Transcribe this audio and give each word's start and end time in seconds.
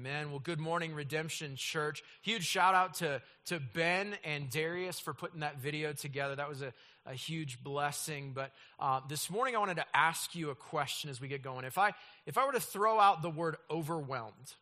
Amen. 0.00 0.30
Well, 0.30 0.38
good 0.38 0.58
morning, 0.58 0.94
Redemption 0.94 1.56
Church. 1.56 2.02
Huge 2.22 2.46
shout 2.46 2.74
out 2.74 2.94
to, 2.94 3.20
to 3.46 3.60
Ben 3.60 4.14
and 4.24 4.48
Darius 4.48 4.98
for 4.98 5.12
putting 5.12 5.40
that 5.40 5.60
video 5.60 5.92
together. 5.92 6.34
That 6.36 6.48
was 6.48 6.62
a, 6.62 6.72
a 7.04 7.12
huge 7.12 7.62
blessing. 7.62 8.32
But 8.34 8.52
uh, 8.78 9.00
this 9.10 9.28
morning, 9.28 9.54
I 9.54 9.58
wanted 9.58 9.76
to 9.76 9.84
ask 9.92 10.34
you 10.34 10.48
a 10.48 10.54
question 10.54 11.10
as 11.10 11.20
we 11.20 11.28
get 11.28 11.42
going. 11.42 11.66
If 11.66 11.76
I, 11.76 11.92
if 12.24 12.38
I 12.38 12.46
were 12.46 12.52
to 12.52 12.60
throw 12.60 12.98
out 12.98 13.20
the 13.20 13.28
word 13.28 13.58
overwhelmed, 13.70 14.54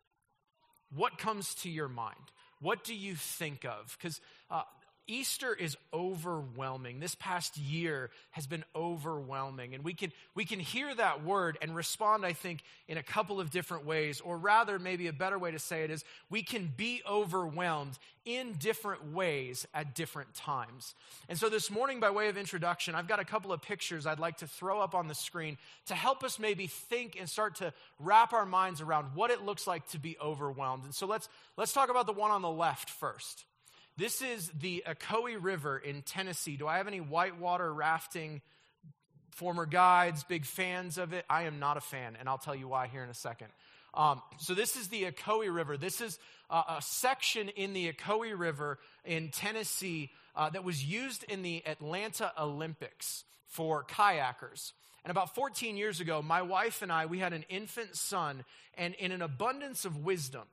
what 0.93 1.19
comes 1.19 1.55
to 1.57 1.71
your 1.71 1.89
mind? 1.89 2.17
What 2.61 2.83
do 2.83 2.93
you 2.93 3.15
think 3.15 3.65
of? 3.65 3.97
Because 3.97 4.21
uh, 4.51 4.63
Easter 5.09 5.55
is 5.55 5.77
overwhelming. 5.93 7.01
This 7.01 7.15
past 7.15 7.57
year 7.57 8.11
has 8.33 8.47
been 8.47 8.63
overwhelming. 8.77 9.75
And 9.75 9.83
we 9.83 9.95
can, 9.95 10.13
we 10.35 10.45
can 10.45 10.61
hear 10.61 10.95
that 10.95 11.25
word 11.25 11.57
and 11.63 11.75
respond, 11.75 12.27
I 12.27 12.35
think, 12.35 12.63
in 12.87 12.99
a 12.99 13.03
couple 13.03 13.41
of 13.41 13.51
different 13.51 13.87
ways. 13.87 14.21
Or 14.21 14.37
rather, 14.37 14.79
maybe 14.79 15.07
a 15.07 15.13
better 15.13 15.39
way 15.39 15.51
to 15.51 15.59
say 15.59 15.83
it 15.83 15.91
is 15.91 16.05
we 16.29 16.43
can 16.43 16.71
be 16.77 17.03
overwhelmed 17.09 17.99
in 18.27 18.53
different 18.59 19.15
ways 19.15 19.67
at 19.73 19.95
different 19.95 20.35
times. 20.35 20.95
And 21.31 21.39
so 21.39 21.49
this 21.49 21.71
morning, 21.71 21.99
by 21.99 22.11
way 22.11 22.29
of 22.29 22.37
introduction, 22.37 22.95
I've 22.95 23.09
got 23.09 23.21
a 23.21 23.25
couple 23.25 23.55
of 23.55 23.63
pictures 23.63 24.07
I'd 24.07 24.21
like 24.21 24.39
to 24.39 24.47
throw 24.47 24.81
up 24.81 24.95
on 24.95 25.09
the 25.09 25.15
screen 25.15 25.57
to 25.87 25.95
help 25.95 26.23
us 26.23 26.39
maybe 26.39 26.67
think 26.67 27.17
and 27.19 27.27
start 27.27 27.55
to 27.57 27.73
wrap 27.99 28.35
our 28.35 28.45
minds 28.45 28.83
around 28.83 29.15
what 29.15 29.31
it 29.31 29.43
looks 29.43 29.67
like 29.67 29.89
to 29.89 29.99
be 29.99 30.19
overwhelmed. 30.23 30.85
And 30.85 30.95
so 30.95 31.07
let's, 31.07 31.31
let's 31.57 31.73
talk 31.73 31.89
about 31.89 32.05
the 32.05 32.13
one 32.13 32.31
on 32.31 32.43
the 32.43 32.51
left 32.51 32.91
first. 32.91 33.47
This 33.99 34.23
is 34.23 34.49
the 34.51 34.85
Ocoee 34.87 35.37
River 35.41 35.77
in 35.77 36.03
Tennessee. 36.03 36.57
Do 36.57 36.69
I 36.69 36.77
have 36.77 36.87
any 36.87 37.01
whitewater 37.01 37.75
rafting 37.75 38.43
former 39.33 39.67
guides, 39.67 40.23
big 40.23 40.45
fans 40.45 40.99
of 40.99 41.13
it? 41.13 41.25
I 41.29 41.43
am 41.43 41.59
not 41.59 41.77
a 41.77 41.81
fan, 41.81 42.17
and 42.17 42.29
I'll 42.29 42.39
tell 42.39 42.55
you 42.55 42.69
why 42.69 42.87
here 42.87 43.03
in 43.03 43.11
a 43.11 43.15
second. 43.15 43.49
Um, 43.95 44.23
so, 44.39 44.55
this 44.55 44.77
is 44.77 44.87
the 44.87 45.07
Ocoee 45.07 45.53
River. 45.53 45.77
This 45.77 46.01
is 46.01 46.21
uh, 46.49 46.77
a 46.79 46.81
section 46.81 47.49
in 47.49 47.73
the 47.73 47.93
Ocoee 47.93 48.39
River 48.39 48.79
in 49.05 49.31
Tennessee 49.31 50.13
uh, 50.37 50.49
that 50.51 50.63
was 50.63 50.85
used 50.85 51.25
in 51.25 51.43
the 51.43 51.67
Atlanta 51.67 52.31
Olympics 52.39 53.25
for 53.49 53.83
kayakers. 53.83 54.75
And 55.05 55.11
about 55.11 55.35
14 55.35 55.77
years 55.77 55.99
ago, 55.99 56.23
my 56.23 56.43
wife 56.43 56.83
and 56.83 56.93
I, 56.93 57.07
we 57.07 57.19
had 57.19 57.33
an 57.33 57.45
infant 57.49 57.97
son, 57.97 58.45
and 58.75 58.95
in 58.95 59.11
an 59.11 59.23
abundance 59.23 59.85
of 59.85 60.05
wisdom, 60.05 60.45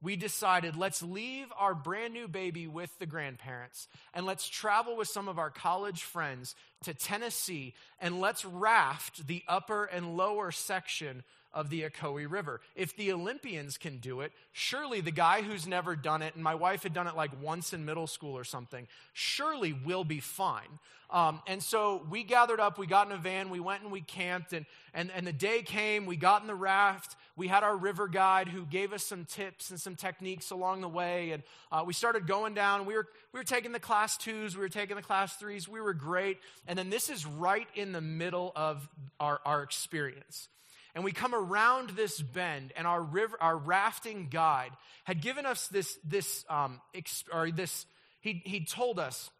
we 0.00 0.16
decided 0.16 0.76
let's 0.76 1.02
leave 1.02 1.46
our 1.58 1.74
brand 1.74 2.14
new 2.14 2.28
baby 2.28 2.66
with 2.66 2.96
the 2.98 3.06
grandparents 3.06 3.88
and 4.14 4.26
let's 4.26 4.48
travel 4.48 4.96
with 4.96 5.08
some 5.08 5.28
of 5.28 5.38
our 5.38 5.50
college 5.50 6.02
friends 6.02 6.54
to 6.84 6.94
Tennessee 6.94 7.74
and 8.00 8.20
let's 8.20 8.44
raft 8.44 9.26
the 9.26 9.42
upper 9.48 9.84
and 9.84 10.16
lower 10.16 10.52
section 10.52 11.24
of 11.52 11.70
the 11.70 11.82
Ocoee 11.82 12.30
River. 12.30 12.60
If 12.76 12.96
the 12.96 13.12
Olympians 13.12 13.78
can 13.78 13.98
do 13.98 14.20
it, 14.20 14.32
surely 14.52 15.00
the 15.00 15.10
guy 15.10 15.42
who's 15.42 15.66
never 15.66 15.96
done 15.96 16.22
it, 16.22 16.34
and 16.34 16.44
my 16.44 16.54
wife 16.54 16.82
had 16.82 16.92
done 16.92 17.06
it 17.06 17.16
like 17.16 17.30
once 17.42 17.72
in 17.72 17.84
middle 17.84 18.06
school 18.06 18.36
or 18.36 18.44
something, 18.44 18.86
surely 19.12 19.72
will 19.72 20.04
be 20.04 20.20
fine. 20.20 20.78
Um, 21.10 21.40
and 21.46 21.62
so 21.62 22.04
we 22.10 22.22
gathered 22.22 22.60
up, 22.60 22.78
we 22.78 22.86
got 22.86 23.06
in 23.06 23.12
a 23.14 23.16
van, 23.16 23.48
we 23.48 23.60
went 23.60 23.82
and 23.82 23.90
we 23.90 24.02
camped, 24.02 24.52
and, 24.52 24.66
and, 24.92 25.10
and 25.10 25.26
the 25.26 25.32
day 25.32 25.62
came, 25.62 26.04
we 26.04 26.16
got 26.16 26.42
in 26.42 26.46
the 26.46 26.54
raft, 26.54 27.16
we 27.34 27.48
had 27.48 27.62
our 27.62 27.74
river 27.74 28.08
guide 28.08 28.48
who 28.48 28.66
gave 28.66 28.92
us 28.92 29.02
some 29.04 29.24
tips 29.24 29.70
and 29.70 29.80
some 29.80 29.96
techniques 29.96 30.50
along 30.50 30.82
the 30.82 30.88
way, 30.88 31.30
and 31.30 31.42
uh, 31.72 31.82
we 31.86 31.94
started 31.94 32.26
going 32.26 32.52
down. 32.52 32.84
We 32.84 32.94
were, 32.94 33.06
we 33.32 33.40
were 33.40 33.44
taking 33.44 33.72
the 33.72 33.80
class 33.80 34.18
twos, 34.18 34.54
we 34.54 34.60
were 34.60 34.68
taking 34.68 34.96
the 34.96 35.02
class 35.02 35.34
threes, 35.36 35.66
we 35.66 35.80
were 35.80 35.94
great. 35.94 36.38
And 36.66 36.78
then 36.78 36.90
this 36.90 37.08
is 37.08 37.24
right 37.24 37.68
in 37.74 37.92
the 37.92 38.02
middle 38.02 38.52
of 38.54 38.86
our, 39.18 39.40
our 39.46 39.62
experience 39.62 40.48
and 40.94 41.04
we 41.04 41.12
come 41.12 41.34
around 41.34 41.90
this 41.90 42.20
bend, 42.20 42.72
and 42.76 42.86
our 42.86 43.02
river, 43.02 43.36
our 43.40 43.56
rafting 43.56 44.28
guide 44.30 44.70
had 45.04 45.20
given 45.20 45.46
us 45.46 45.68
this, 45.68 45.98
this, 46.04 46.44
um, 46.48 46.80
or 47.32 47.50
this. 47.50 47.86
He 48.20 48.42
he 48.44 48.64
told 48.64 48.98
us 48.98 49.30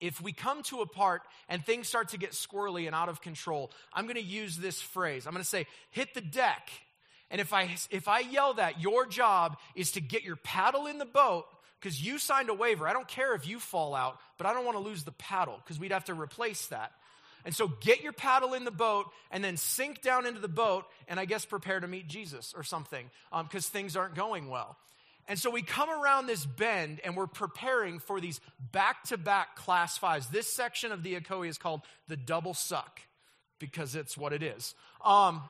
if 0.00 0.20
we 0.20 0.32
come 0.32 0.62
to 0.64 0.80
a 0.80 0.86
part 0.86 1.22
and 1.48 1.64
things 1.64 1.88
start 1.88 2.08
to 2.08 2.18
get 2.18 2.32
squirrely 2.32 2.86
and 2.86 2.94
out 2.94 3.08
of 3.08 3.20
control, 3.20 3.70
I'm 3.94 4.04
going 4.04 4.16
to 4.16 4.22
use 4.22 4.56
this 4.56 4.82
phrase. 4.82 5.26
I'm 5.26 5.32
going 5.32 5.44
to 5.44 5.48
say, 5.48 5.66
"Hit 5.90 6.12
the 6.14 6.20
deck." 6.20 6.68
And 7.30 7.40
if 7.40 7.52
I 7.52 7.70
if 7.90 8.08
I 8.08 8.20
yell 8.20 8.54
that, 8.54 8.80
your 8.80 9.06
job 9.06 9.56
is 9.74 9.92
to 9.92 10.00
get 10.00 10.22
your 10.22 10.36
paddle 10.36 10.86
in 10.86 10.98
the 10.98 11.06
boat 11.06 11.46
because 11.80 12.04
you 12.04 12.18
signed 12.18 12.50
a 12.50 12.54
waiver. 12.54 12.86
I 12.86 12.92
don't 12.92 13.08
care 13.08 13.34
if 13.34 13.46
you 13.46 13.58
fall 13.58 13.94
out, 13.94 14.18
but 14.38 14.46
I 14.46 14.52
don't 14.52 14.64
want 14.64 14.76
to 14.76 14.82
lose 14.82 15.04
the 15.04 15.12
paddle 15.12 15.58
because 15.62 15.80
we'd 15.80 15.92
have 15.92 16.04
to 16.04 16.14
replace 16.14 16.66
that. 16.66 16.92
And 17.44 17.54
so 17.54 17.68
get 17.80 18.02
your 18.02 18.12
paddle 18.12 18.54
in 18.54 18.64
the 18.64 18.70
boat 18.70 19.06
and 19.30 19.42
then 19.42 19.56
sink 19.56 20.00
down 20.00 20.26
into 20.26 20.40
the 20.40 20.48
boat 20.48 20.84
and 21.08 21.18
I 21.18 21.24
guess 21.24 21.44
prepare 21.44 21.80
to 21.80 21.88
meet 21.88 22.08
Jesus 22.08 22.54
or 22.56 22.62
something 22.62 23.10
because 23.30 23.66
um, 23.66 23.72
things 23.72 23.96
aren't 23.96 24.14
going 24.14 24.48
well. 24.48 24.76
And 25.28 25.38
so 25.38 25.50
we 25.50 25.62
come 25.62 25.88
around 25.88 26.26
this 26.26 26.44
bend 26.44 27.00
and 27.04 27.16
we're 27.16 27.26
preparing 27.26 28.00
for 28.00 28.20
these 28.20 28.40
back 28.72 29.04
to 29.04 29.16
back 29.16 29.56
class 29.56 29.96
fives. 29.96 30.28
This 30.28 30.52
section 30.52 30.92
of 30.92 31.02
the 31.02 31.18
Ocoee 31.18 31.48
is 31.48 31.58
called 31.58 31.82
the 32.08 32.16
double 32.16 32.54
suck 32.54 33.00
because 33.58 33.94
it's 33.94 34.16
what 34.16 34.32
it 34.32 34.42
is. 34.42 34.74
Um, 35.04 35.42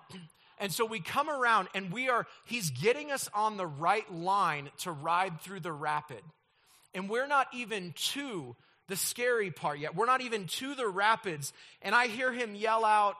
and 0.58 0.70
so 0.70 0.84
we 0.84 1.00
come 1.00 1.31
around 1.31 1.69
and 1.75 1.91
we 1.91 2.08
are, 2.08 2.26
he's 2.44 2.70
getting 2.70 3.10
us 3.10 3.28
on 3.34 3.56
the 3.56 3.66
right 3.66 4.10
line 4.12 4.70
to 4.81 4.92
ride 4.92 5.41
through 5.41 5.60
the 5.60 5.72
rapid. 5.72 6.22
And 6.94 7.08
we're 7.08 7.26
not 7.26 7.48
even 7.54 7.94
to 8.12 8.54
the 8.88 8.97
scary 8.97 9.50
part 9.50 9.78
yet. 9.78 9.94
We're 9.94 10.06
not 10.06 10.20
even 10.20 10.47
to 10.47 10.75
the 10.75 10.88
rapids. 10.88 11.53
And 11.81 11.94
I 11.94 12.09
hear 12.09 12.32
him 12.32 12.54
yell 12.54 12.84
out 12.84 13.16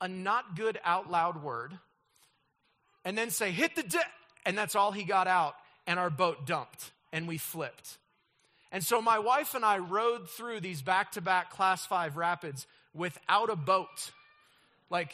a 0.00 0.08
not 0.08 0.56
good 0.56 0.78
out 0.84 1.10
loud 1.10 1.42
word 1.42 1.72
and 3.04 3.16
then 3.16 3.30
say, 3.30 3.50
hit 3.50 3.76
the 3.76 3.82
deck. 3.82 4.10
And 4.46 4.56
that's 4.56 4.74
all 4.74 4.92
he 4.92 5.04
got 5.04 5.26
out. 5.26 5.54
And 5.86 5.98
our 5.98 6.10
boat 6.10 6.46
dumped 6.46 6.92
and 7.12 7.28
we 7.28 7.38
flipped. 7.38 7.98
And 8.72 8.84
so 8.84 9.02
my 9.02 9.18
wife 9.18 9.54
and 9.54 9.64
I 9.64 9.78
rode 9.78 10.30
through 10.30 10.60
these 10.60 10.80
back 10.80 11.12
to 11.12 11.20
back 11.20 11.50
class 11.50 11.84
five 11.84 12.16
rapids 12.16 12.66
without 12.94 13.50
a 13.50 13.56
boat. 13.56 14.12
Like, 14.90 15.12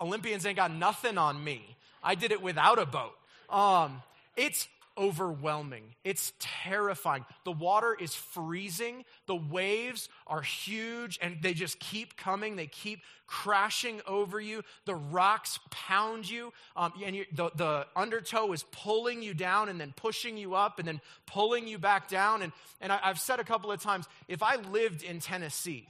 Olympians 0.00 0.44
ain't 0.46 0.56
got 0.56 0.72
nothing 0.72 1.18
on 1.18 1.42
me. 1.42 1.76
I 2.02 2.14
did 2.14 2.32
it 2.32 2.42
without 2.42 2.78
a 2.78 2.86
boat. 2.86 3.14
Um, 3.48 4.02
it's 4.36 4.68
overwhelming. 4.96 5.94
It's 6.04 6.32
terrifying. 6.38 7.24
The 7.44 7.52
water 7.52 7.96
is 7.98 8.14
freezing. 8.14 9.04
The 9.26 9.34
waves 9.34 10.08
are 10.26 10.42
huge 10.42 11.18
and 11.20 11.38
they 11.42 11.54
just 11.54 11.78
keep 11.78 12.16
coming. 12.16 12.56
They 12.56 12.66
keep 12.66 13.00
crashing 13.26 14.00
over 14.06 14.40
you. 14.40 14.62
The 14.84 14.94
rocks 14.94 15.58
pound 15.70 16.28
you. 16.28 16.52
Um, 16.76 16.92
and 17.04 17.16
you, 17.16 17.24
the, 17.32 17.50
the 17.56 17.86
undertow 17.96 18.52
is 18.52 18.64
pulling 18.70 19.22
you 19.22 19.34
down 19.34 19.68
and 19.68 19.80
then 19.80 19.92
pushing 19.96 20.36
you 20.36 20.54
up 20.54 20.78
and 20.78 20.86
then 20.86 21.00
pulling 21.26 21.66
you 21.66 21.78
back 21.78 22.08
down. 22.08 22.42
And, 22.42 22.52
and 22.80 22.92
I, 22.92 23.00
I've 23.02 23.20
said 23.20 23.40
a 23.40 23.44
couple 23.44 23.72
of 23.72 23.82
times 23.82 24.06
if 24.28 24.42
I 24.42 24.56
lived 24.56 25.02
in 25.02 25.20
Tennessee, 25.20 25.88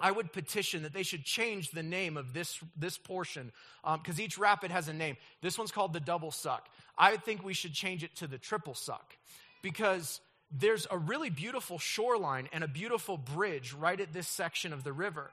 I 0.00 0.10
would 0.10 0.32
petition 0.32 0.82
that 0.82 0.92
they 0.92 1.02
should 1.02 1.24
change 1.24 1.70
the 1.70 1.82
name 1.82 2.16
of 2.16 2.32
this, 2.32 2.58
this 2.76 2.98
portion 2.98 3.52
because 3.82 4.18
um, 4.18 4.24
each 4.24 4.38
rapid 4.38 4.70
has 4.70 4.88
a 4.88 4.92
name. 4.92 5.16
This 5.40 5.56
one's 5.56 5.70
called 5.70 5.92
the 5.92 6.00
double 6.00 6.30
suck. 6.30 6.68
I 6.98 7.16
think 7.16 7.44
we 7.44 7.54
should 7.54 7.72
change 7.72 8.02
it 8.02 8.16
to 8.16 8.26
the 8.26 8.38
triple 8.38 8.74
suck 8.74 9.16
because 9.62 10.20
there's 10.50 10.86
a 10.90 10.98
really 10.98 11.30
beautiful 11.30 11.78
shoreline 11.78 12.48
and 12.52 12.62
a 12.62 12.68
beautiful 12.68 13.16
bridge 13.16 13.72
right 13.72 14.00
at 14.00 14.12
this 14.12 14.28
section 14.28 14.72
of 14.72 14.84
the 14.84 14.92
river. 14.92 15.30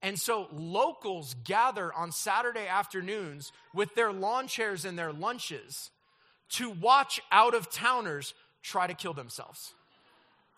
And 0.00 0.18
so 0.18 0.48
locals 0.52 1.34
gather 1.44 1.92
on 1.92 2.12
Saturday 2.12 2.66
afternoons 2.68 3.52
with 3.74 3.94
their 3.94 4.12
lawn 4.12 4.46
chairs 4.46 4.84
and 4.84 4.98
their 4.98 5.12
lunches 5.12 5.90
to 6.50 6.70
watch 6.70 7.20
out 7.32 7.54
of 7.54 7.70
towners 7.70 8.32
try 8.62 8.86
to 8.86 8.94
kill 8.94 9.12
themselves. 9.12 9.74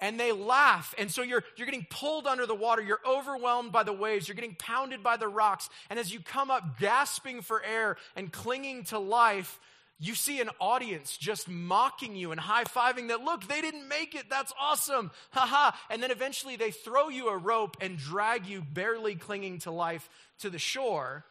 And 0.01 0.19
they 0.19 0.33
laugh. 0.33 0.95
And 0.99 1.11
so 1.11 1.23
you're, 1.23 1.45
you're 1.57 1.67
getting 1.67 1.87
pulled 1.91 2.27
under 2.27 2.47
the 2.47 2.55
water. 2.55 2.81
You're 2.81 3.01
overwhelmed 3.07 3.71
by 3.73 3.83
the 3.83 3.93
waves. 3.93 4.29
You're 4.29 4.35
getting 4.35 4.57
pounded 4.59 5.03
by 5.03 5.17
the 5.17 5.29
rocks. 5.29 5.69
And 5.91 5.99
as 5.99 6.13
you 6.13 6.21
come 6.21 6.51
up 6.51 6.79
gasping 6.81 7.43
for 7.43 7.63
air 7.63 7.97
and 8.17 8.33
clinging 8.33 8.85
to 8.85 8.99
life, 8.99 9.61
you 10.03 10.15
see 10.15 10.41
an 10.41 10.49
audience 10.59 11.19
just 11.19 11.47
mocking 11.47 12.17
you 12.17 12.33
and 12.33 12.41
high 12.41 12.65
fiving 12.65 13.09
that, 13.09 13.21
look, 13.21 13.47
they 13.47 13.61
didn't 13.61 13.87
make 13.87 14.15
it. 14.15 14.31
That's 14.31 14.53
awesome. 14.59 15.11
Haha. 15.31 15.77
and 15.91 16.03
then 16.03 16.11
eventually 16.11 16.57
they 16.57 16.71
throw 16.71 17.11
you 17.11 17.29
a 17.29 17.37
rope 17.37 17.77
and 17.83 17.99
drag 17.99 18.47
you, 18.47 18.63
barely 18.63 19.15
clinging 19.15 19.59
to 19.61 19.71
life, 19.71 20.09
to 20.39 20.49
the 20.49 20.59
shore. 20.59 21.27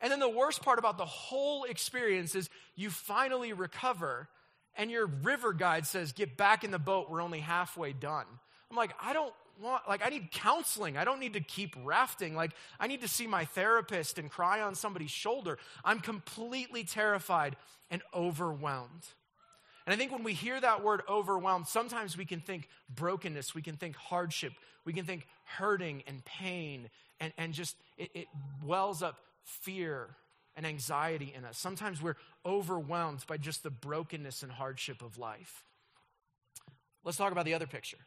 And 0.00 0.12
then 0.12 0.20
the 0.20 0.28
worst 0.28 0.62
part 0.62 0.78
about 0.78 0.98
the 0.98 1.04
whole 1.04 1.64
experience 1.64 2.36
is 2.36 2.48
you 2.76 2.90
finally 2.90 3.52
recover 3.52 4.28
and 4.76 4.90
your 4.90 5.06
river 5.06 5.52
guide 5.52 5.86
says, 5.86 6.12
get 6.12 6.36
back 6.36 6.64
in 6.64 6.70
the 6.70 6.78
boat. 6.78 7.10
We're 7.10 7.22
only 7.22 7.40
halfway 7.40 7.92
done. 7.92 8.26
I'm 8.70 8.76
like, 8.76 8.94
I 9.00 9.12
don't 9.12 9.34
want, 9.60 9.82
like, 9.88 10.04
I 10.04 10.08
need 10.08 10.30
counseling. 10.30 10.96
I 10.96 11.04
don't 11.04 11.20
need 11.20 11.34
to 11.34 11.40
keep 11.40 11.76
rafting. 11.84 12.34
Like, 12.34 12.52
I 12.80 12.86
need 12.86 13.02
to 13.02 13.08
see 13.08 13.26
my 13.26 13.44
therapist 13.44 14.18
and 14.18 14.30
cry 14.30 14.60
on 14.60 14.74
somebody's 14.74 15.10
shoulder. 15.10 15.58
I'm 15.84 16.00
completely 16.00 16.84
terrified 16.84 17.56
and 17.90 18.02
overwhelmed. 18.14 19.06
And 19.86 19.92
I 19.92 19.96
think 19.96 20.12
when 20.12 20.22
we 20.22 20.32
hear 20.32 20.60
that 20.60 20.82
word 20.82 21.02
overwhelmed, 21.08 21.66
sometimes 21.66 22.16
we 22.16 22.24
can 22.24 22.40
think 22.40 22.68
brokenness, 22.94 23.54
we 23.54 23.62
can 23.62 23.76
think 23.76 23.96
hardship, 23.96 24.52
we 24.84 24.92
can 24.92 25.04
think 25.04 25.26
hurting 25.44 26.02
and 26.06 26.24
pain, 26.24 26.88
and, 27.20 27.32
and 27.36 27.52
just 27.52 27.76
it, 27.98 28.10
it 28.14 28.26
wells 28.64 29.02
up 29.02 29.16
fear 29.42 30.16
and 30.56 30.66
anxiety 30.66 31.32
in 31.36 31.44
us. 31.44 31.58
Sometimes 31.58 32.02
we're 32.02 32.16
overwhelmed 32.44 33.24
by 33.26 33.36
just 33.36 33.62
the 33.62 33.70
brokenness 33.70 34.42
and 34.42 34.52
hardship 34.52 35.02
of 35.02 35.18
life. 35.18 35.64
Let's 37.04 37.16
talk 37.16 37.32
about 37.32 37.44
the 37.44 37.54
other 37.54 37.66
picture. 37.66 37.98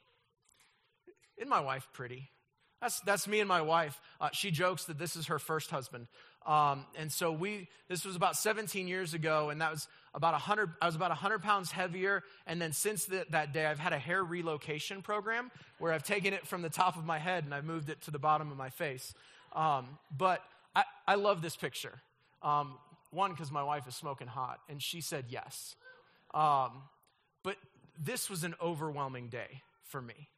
Isn't 1.38 1.50
my 1.50 1.60
wife 1.60 1.88
pretty? 1.94 2.30
That's, 2.82 3.00
that's 3.02 3.28
me 3.28 3.40
and 3.40 3.48
my 3.48 3.62
wife. 3.62 4.00
Uh, 4.22 4.30
she 4.32 4.52
jokes 4.52 4.86
that 4.86 5.00
this 5.00 5.16
is 5.16 5.28
her 5.28 5.40
first 5.40 5.72
husband. 5.72 6.08
Um, 6.46 6.86
and 6.98 7.12
so 7.12 7.32
we, 7.32 7.68
this 7.90 8.06
was 8.06 8.16
about 8.16 8.36
17 8.36 8.88
years 8.88 9.14
ago, 9.14 9.50
and 9.50 9.60
that 9.62 9.72
was 9.72 9.88
about 10.14 10.34
100, 10.34 10.72
I 10.82 10.86
was 10.86 10.96
about 10.96 11.10
100 11.10 11.42
pounds 11.42 11.72
heavier. 11.72 12.24
And 12.46 12.62
then 12.62 12.74
since 12.74 13.06
the, 13.06 13.26
that 13.32 13.54
day, 13.54 13.66
I've 13.66 13.80
had 13.80 13.94
a 13.94 13.98
hair 13.98 14.24
relocation 14.24 15.02
program 15.02 15.52
where 15.80 15.92
I've 15.92 16.04
taken 16.04 16.34
it 16.34 16.46
from 16.46 16.62
the 16.62 16.70
top 16.70 16.96
of 16.98 17.06
my 17.06 17.18
head 17.18 17.44
and 17.44 17.54
I've 17.54 17.66
moved 17.66 17.90
it 17.90 18.02
to 18.02 18.12
the 18.12 18.20
bottom 18.20 18.52
of 18.52 18.58
my 18.58 18.70
face. 18.70 19.14
Um, 19.54 19.98
but 20.16 20.42
I, 20.76 20.84
I 21.08 21.16
love 21.16 21.42
this 21.42 21.56
picture. 21.56 22.02
Um, 22.46 22.78
one, 23.12 23.32
because 23.32 23.52
my 23.52 23.64
wife 23.64 23.88
is 23.88 23.96
smoking 23.96 24.28
hot, 24.28 24.60
and 24.70 24.82
she 24.82 25.02
said 25.02 25.26
yes. 25.30 25.76
Um, 26.34 26.84
but 27.44 27.58
this 28.00 28.30
was 28.30 28.44
an 28.44 28.56
overwhelming 28.62 29.30
day 29.30 29.62
for 29.84 30.02
me 30.02 30.30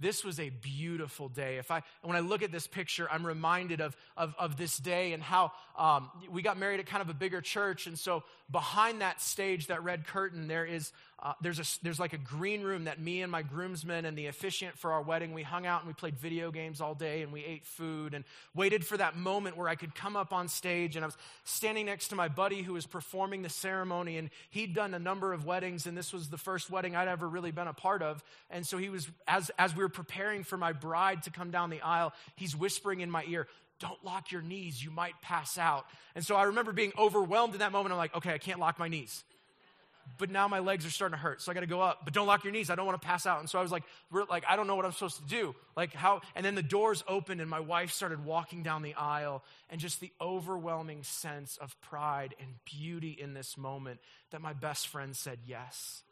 this 0.00 0.24
was 0.24 0.40
a 0.40 0.48
beautiful 0.48 1.28
day. 1.28 1.58
If 1.58 1.70
I, 1.70 1.82
when 2.02 2.16
I 2.16 2.20
look 2.20 2.42
at 2.42 2.50
this 2.50 2.66
picture, 2.66 3.06
I'm 3.10 3.24
reminded 3.24 3.82
of, 3.82 3.94
of, 4.16 4.34
of 4.38 4.56
this 4.56 4.78
day 4.78 5.12
and 5.12 5.22
how 5.22 5.52
um, 5.78 6.10
we 6.30 6.40
got 6.40 6.58
married 6.58 6.80
at 6.80 6.86
kind 6.86 7.02
of 7.02 7.10
a 7.10 7.14
bigger 7.14 7.42
church. 7.42 7.86
And 7.86 7.98
so 7.98 8.24
behind 8.50 9.02
that 9.02 9.20
stage, 9.20 9.66
that 9.66 9.84
red 9.84 10.06
curtain, 10.06 10.48
there 10.48 10.64
is 10.64 10.90
uh, 11.22 11.34
there's, 11.42 11.58
a, 11.58 11.64
there's 11.82 12.00
like 12.00 12.14
a 12.14 12.18
green 12.18 12.62
room 12.62 12.84
that 12.84 12.98
me 12.98 13.20
and 13.20 13.30
my 13.30 13.42
groomsmen 13.42 14.06
and 14.06 14.16
the 14.16 14.26
officiant 14.28 14.78
for 14.78 14.92
our 14.92 15.02
wedding, 15.02 15.34
we 15.34 15.42
hung 15.42 15.66
out 15.66 15.82
and 15.82 15.88
we 15.88 15.92
played 15.92 16.18
video 16.18 16.50
games 16.50 16.80
all 16.80 16.94
day 16.94 17.20
and 17.20 17.30
we 17.30 17.44
ate 17.44 17.66
food 17.66 18.14
and 18.14 18.24
waited 18.54 18.86
for 18.86 18.96
that 18.96 19.16
moment 19.16 19.58
where 19.58 19.68
I 19.68 19.74
could 19.74 19.94
come 19.94 20.16
up 20.16 20.32
on 20.32 20.48
stage. 20.48 20.96
And 20.96 21.04
I 21.04 21.06
was 21.06 21.18
standing 21.44 21.86
next 21.86 22.08
to 22.08 22.16
my 22.16 22.28
buddy 22.28 22.62
who 22.62 22.72
was 22.72 22.86
performing 22.86 23.42
the 23.42 23.50
ceremony 23.50 24.16
and 24.16 24.30
he'd 24.48 24.74
done 24.74 24.94
a 24.94 24.98
number 24.98 25.34
of 25.34 25.44
weddings 25.44 25.86
and 25.86 25.96
this 25.96 26.10
was 26.10 26.28
the 26.28 26.38
first 26.38 26.70
wedding 26.70 26.96
I'd 26.96 27.08
ever 27.08 27.28
really 27.28 27.50
been 27.50 27.68
a 27.68 27.74
part 27.74 28.02
of. 28.02 28.24
And 28.48 28.66
so 28.66 28.78
he 28.78 28.88
was, 28.88 29.06
as, 29.28 29.50
as 29.58 29.76
we 29.76 29.82
were 29.82 29.90
preparing 29.90 30.42
for 30.42 30.56
my 30.56 30.72
bride 30.72 31.24
to 31.24 31.30
come 31.30 31.50
down 31.50 31.68
the 31.68 31.82
aisle, 31.82 32.14
he's 32.36 32.56
whispering 32.56 33.00
in 33.00 33.10
my 33.10 33.24
ear, 33.28 33.46
don't 33.78 34.02
lock 34.04 34.32
your 34.32 34.42
knees, 34.42 34.82
you 34.82 34.90
might 34.90 35.20
pass 35.20 35.58
out. 35.58 35.84
And 36.14 36.24
so 36.24 36.34
I 36.34 36.44
remember 36.44 36.72
being 36.72 36.92
overwhelmed 36.98 37.52
in 37.52 37.60
that 37.60 37.72
moment. 37.72 37.92
I'm 37.92 37.98
like, 37.98 38.16
okay, 38.16 38.32
I 38.32 38.38
can't 38.38 38.58
lock 38.58 38.78
my 38.78 38.88
knees 38.88 39.22
but 40.18 40.30
now 40.30 40.48
my 40.48 40.58
legs 40.58 40.86
are 40.86 40.90
starting 40.90 41.16
to 41.16 41.22
hurt, 41.22 41.42
so 41.42 41.50
I 41.50 41.54
got 41.54 41.60
to 41.60 41.66
go 41.66 41.80
up. 41.80 42.00
But 42.04 42.14
don't 42.14 42.26
lock 42.26 42.44
your 42.44 42.52
knees. 42.52 42.70
I 42.70 42.74
don't 42.74 42.86
want 42.86 43.00
to 43.00 43.06
pass 43.06 43.26
out. 43.26 43.40
And 43.40 43.48
so 43.48 43.58
I 43.58 43.62
was 43.62 43.72
like, 43.72 43.84
like 44.28 44.44
I 44.48 44.56
don't 44.56 44.66
know 44.66 44.76
what 44.76 44.84
I'm 44.84 44.92
supposed 44.92 45.18
to 45.18 45.24
do. 45.24 45.54
Like 45.76 45.92
how? 45.92 46.22
And 46.34 46.44
then 46.44 46.54
the 46.54 46.62
doors 46.62 47.02
opened, 47.08 47.40
and 47.40 47.48
my 47.48 47.60
wife 47.60 47.92
started 47.92 48.24
walking 48.24 48.62
down 48.62 48.82
the 48.82 48.94
aisle, 48.94 49.42
and 49.68 49.80
just 49.80 50.00
the 50.00 50.12
overwhelming 50.20 51.02
sense 51.02 51.56
of 51.56 51.80
pride 51.80 52.34
and 52.40 52.48
beauty 52.64 53.16
in 53.18 53.34
this 53.34 53.56
moment 53.56 54.00
that 54.30 54.40
my 54.40 54.52
best 54.52 54.88
friend 54.88 55.16
said 55.16 55.38
yes 55.46 56.02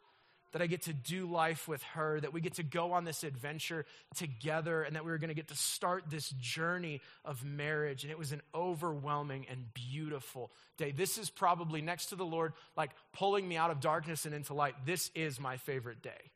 that 0.51 0.61
I 0.61 0.67
get 0.67 0.83
to 0.83 0.93
do 0.93 1.25
life 1.25 1.67
with 1.67 1.83
her, 1.83 2.19
that 2.19 2.33
we 2.33 2.41
get 2.41 2.55
to 2.55 2.63
go 2.63 2.93
on 2.93 3.03
this 3.03 3.23
adventure 3.23 3.85
together, 4.15 4.81
and 4.81 4.95
that 4.95 5.05
we 5.05 5.11
were 5.11 5.17
going 5.17 5.29
to 5.29 5.35
get 5.35 5.49
to 5.49 5.55
start 5.55 6.05
this 6.09 6.29
journey 6.39 7.01
of 7.23 7.43
marriage. 7.43 8.03
And 8.03 8.11
it 8.11 8.17
was 8.17 8.31
an 8.31 8.41
overwhelming 8.53 9.45
and 9.49 9.73
beautiful 9.73 10.51
day. 10.77 10.91
This 10.91 11.17
is 11.17 11.29
probably 11.29 11.81
next 11.81 12.07
to 12.07 12.15
the 12.15 12.25
Lord, 12.25 12.53
like 12.75 12.91
pulling 13.13 13.47
me 13.47 13.57
out 13.57 13.71
of 13.71 13.79
darkness 13.79 14.25
and 14.25 14.33
into 14.33 14.53
light. 14.53 14.73
This 14.85 15.11
is 15.13 15.39
my 15.39 15.57
favorite 15.57 16.01
day. 16.01 16.31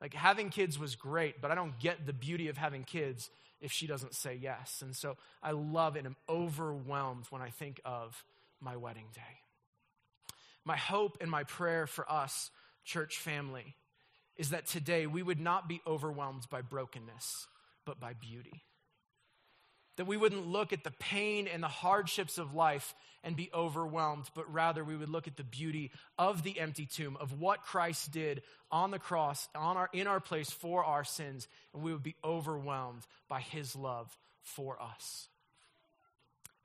Like 0.00 0.14
having 0.14 0.50
kids 0.50 0.78
was 0.78 0.94
great, 0.94 1.40
but 1.40 1.50
I 1.50 1.54
don't 1.54 1.78
get 1.78 2.06
the 2.06 2.12
beauty 2.12 2.48
of 2.48 2.56
having 2.56 2.84
kids 2.84 3.30
if 3.60 3.72
she 3.72 3.86
doesn't 3.86 4.14
say 4.14 4.38
yes. 4.40 4.80
And 4.82 4.94
so 4.94 5.16
I 5.42 5.50
love 5.50 5.96
and 5.96 6.06
am 6.06 6.16
overwhelmed 6.28 7.26
when 7.30 7.42
I 7.42 7.50
think 7.50 7.80
of 7.84 8.24
my 8.60 8.76
wedding 8.76 9.06
day. 9.14 9.20
My 10.64 10.76
hope 10.76 11.18
and 11.20 11.30
my 11.30 11.44
prayer 11.44 11.86
for 11.86 12.10
us 12.10 12.50
church 12.88 13.18
family, 13.18 13.76
is 14.36 14.50
that 14.50 14.66
today 14.66 15.06
we 15.06 15.22
would 15.22 15.40
not 15.40 15.68
be 15.68 15.82
overwhelmed 15.86 16.44
by 16.50 16.62
brokenness, 16.62 17.46
but 17.84 18.00
by 18.00 18.14
beauty. 18.14 18.62
That 19.96 20.06
we 20.06 20.16
wouldn't 20.16 20.46
look 20.46 20.72
at 20.72 20.84
the 20.84 20.92
pain 20.92 21.48
and 21.52 21.62
the 21.62 21.68
hardships 21.68 22.38
of 22.38 22.54
life 22.54 22.94
and 23.24 23.36
be 23.36 23.50
overwhelmed, 23.52 24.26
but 24.34 24.50
rather 24.52 24.84
we 24.84 24.96
would 24.96 25.08
look 25.08 25.26
at 25.26 25.36
the 25.36 25.44
beauty 25.44 25.90
of 26.16 26.44
the 26.44 26.58
empty 26.58 26.86
tomb, 26.86 27.18
of 27.20 27.40
what 27.40 27.64
Christ 27.64 28.12
did 28.12 28.42
on 28.70 28.90
the 28.90 28.98
cross, 28.98 29.48
on 29.54 29.76
our, 29.76 29.90
in 29.92 30.06
our 30.06 30.20
place 30.20 30.50
for 30.50 30.84
our 30.84 31.04
sins, 31.04 31.48
and 31.74 31.82
we 31.82 31.92
would 31.92 32.02
be 32.02 32.14
overwhelmed 32.24 33.02
by 33.28 33.40
his 33.40 33.74
love 33.76 34.16
for 34.42 34.80
us. 34.80 35.28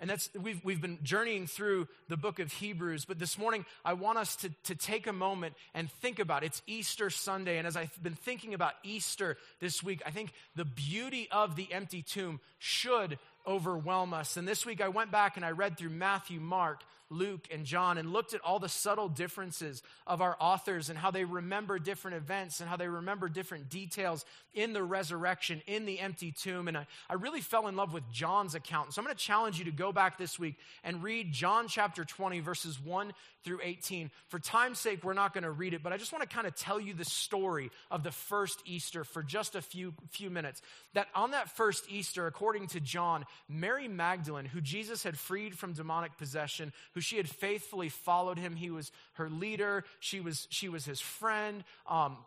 And 0.04 0.10
that's, 0.10 0.30
we've, 0.38 0.60
we've 0.66 0.82
been 0.82 1.00
journeying 1.02 1.48
through 1.48 1.88
the 2.10 2.18
book 2.18 2.40
of 2.40 2.52
Hebrews, 2.52 3.06
but 3.06 3.20
this 3.20 3.38
morning 3.38 3.66
I 3.86 3.94
want 3.94 4.18
us 4.18 4.36
to, 4.36 4.50
to 4.66 4.76
take 4.76 5.08
a 5.08 5.14
moment 5.14 5.56
and 5.74 5.90
think 5.90 6.20
about 6.20 6.44
it. 6.44 6.48
It's 6.48 6.62
Easter 6.68 7.10
Sunday, 7.10 7.58
and 7.58 7.66
as 7.66 7.78
I've 7.78 8.04
been 8.04 8.16
thinking 8.16 8.54
about 8.54 8.74
Easter 8.84 9.38
this 9.62 9.82
week, 9.82 10.02
I 10.06 10.12
think 10.12 10.34
the 10.58 10.66
beauty 10.66 11.30
of 11.32 11.56
the 11.56 11.72
empty 11.72 12.02
tomb 12.02 12.42
should 12.60 13.18
overwhelm 13.48 14.14
us. 14.14 14.36
And 14.36 14.46
this 14.46 14.66
week 14.66 14.82
I 14.82 14.90
went 14.90 15.10
back 15.10 15.38
and 15.38 15.46
I 15.46 15.52
read 15.52 15.78
through 15.78 15.92
Matthew, 15.92 16.42
Mark, 16.42 16.82
Luke, 17.14 17.48
and 17.52 17.66
John 17.66 17.98
and 17.98 18.12
looked 18.12 18.34
at 18.34 18.42
all 18.42 18.60
the 18.60 18.70
subtle 18.70 19.10
differences 19.10 19.84
of 20.06 20.22
our 20.22 20.36
authors 20.40 20.90
and 20.90 20.98
how 20.98 21.12
they 21.12 21.24
remember 21.24 21.80
different 21.80 22.18
events 22.18 22.60
and 22.60 22.70
how 22.70 22.76
they 22.76 22.88
remember 22.88 23.30
different 23.30 23.70
details 23.70 24.26
in 24.54 24.74
the 24.74 24.84
resurrection, 24.84 25.62
in 25.68 25.86
the 25.86 26.00
empty 26.00 26.32
tomb. 26.32 26.68
And 26.68 26.78
I, 26.78 26.88
I 27.10 27.14
really 27.16 27.42
fell 27.42 27.68
in 27.68 27.76
love 27.76 27.94
with 27.94 28.10
John's 28.12 28.56
account. 28.56 28.94
So 28.94 29.02
I'm 29.02 29.06
going 29.06 29.16
to 29.16 29.24
challenge 29.24 29.60
you 29.60 29.66
to 29.66 29.72
go 29.72 29.92
back 29.92 30.18
this 30.18 30.38
week 30.38 30.56
and 30.84 31.04
read 31.04 31.32
John 31.32 31.68
chapter 31.68 32.04
20, 32.04 32.40
verses 32.40 32.80
1 32.80 33.14
through 33.44 33.60
18. 33.64 34.12
For 34.30 34.40
time's 34.40 34.80
sake, 34.80 35.04
we're 35.04 35.14
not 35.14 35.34
going 35.34 35.44
to 35.44 35.52
read 35.52 35.74
it, 35.74 35.84
but 35.84 35.94
I 35.94 35.98
just 35.98 36.12
want 36.12 36.28
to 36.28 36.34
kind 36.34 36.48
of 36.48 36.56
tell 36.56 36.80
you 36.80 36.94
the 36.94 37.06
story 37.06 37.72
of 37.92 38.04
the 38.04 38.12
first 38.12 38.62
Easter 38.66 39.04
for 39.04 39.24
just 39.24 39.56
a 39.56 39.62
few, 39.62 39.94
few 40.12 40.30
minutes. 40.30 40.62
That 40.94 41.08
on 41.16 41.32
that 41.32 41.50
first 41.50 41.86
Easter, 41.90 42.28
according 42.28 42.68
to 42.68 42.80
John, 42.80 43.26
Mary 43.48 43.88
Magdalene, 43.88 44.46
who 44.46 44.62
Jesus 44.62 45.04
had 45.04 45.18
freed 45.18 45.58
from 45.58 45.74
demonic 45.74 46.18
possession, 46.18 46.74
who 46.94 47.02
she 47.02 47.18
had 47.18 47.30
faithfully 47.30 47.90
followed 47.90 48.38
him, 48.38 48.56
he 48.56 48.70
was 48.70 48.92
her 49.14 49.30
leader, 49.30 49.84
she 50.00 50.20
was, 50.20 50.48
she 50.50 50.70
was 50.70 50.86
his 50.86 51.00
friend. 51.00 51.64
Um, 51.88 52.18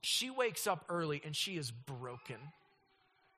she 0.00 0.30
wakes 0.30 0.66
up 0.66 0.84
early 0.88 1.20
and 1.24 1.34
she 1.34 1.56
is 1.56 1.70
broken. 1.70 2.36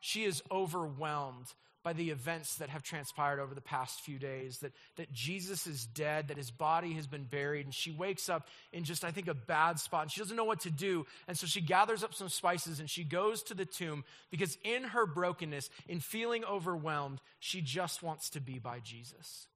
She 0.00 0.24
is 0.24 0.42
overwhelmed 0.50 1.46
by 1.82 1.92
the 1.92 2.10
events 2.10 2.56
that 2.56 2.68
have 2.68 2.82
transpired 2.82 3.40
over 3.40 3.54
the 3.54 3.60
past 3.60 4.00
few 4.00 4.18
days 4.18 4.58
that, 4.58 4.72
that 4.96 5.12
Jesus 5.12 5.66
is 5.66 5.86
dead, 5.86 6.28
that 6.28 6.36
his 6.36 6.50
body 6.50 6.92
has 6.92 7.06
been 7.06 7.24
buried, 7.24 7.64
and 7.64 7.74
she 7.74 7.90
wakes 7.90 8.28
up 8.28 8.46
in 8.72 8.84
just, 8.84 9.04
I 9.04 9.10
think, 9.10 9.28
a 9.28 9.34
bad 9.34 9.78
spot, 9.78 10.02
and 10.02 10.12
she 10.12 10.20
doesn't 10.20 10.36
know 10.36 10.44
what 10.44 10.60
to 10.60 10.70
do. 10.70 11.06
And 11.26 11.38
so 11.38 11.46
she 11.46 11.60
gathers 11.60 12.04
up 12.04 12.14
some 12.14 12.28
spices 12.28 12.80
and 12.80 12.90
she 12.90 13.04
goes 13.04 13.42
to 13.44 13.54
the 13.54 13.64
tomb 13.64 14.04
because 14.30 14.58
in 14.64 14.84
her 14.84 15.06
brokenness, 15.06 15.70
in 15.88 16.00
feeling 16.00 16.44
overwhelmed, 16.44 17.20
she 17.38 17.60
just 17.60 18.02
wants 18.02 18.30
to 18.30 18.40
be 18.40 18.58
by 18.58 18.80
Jesus. 18.80 19.46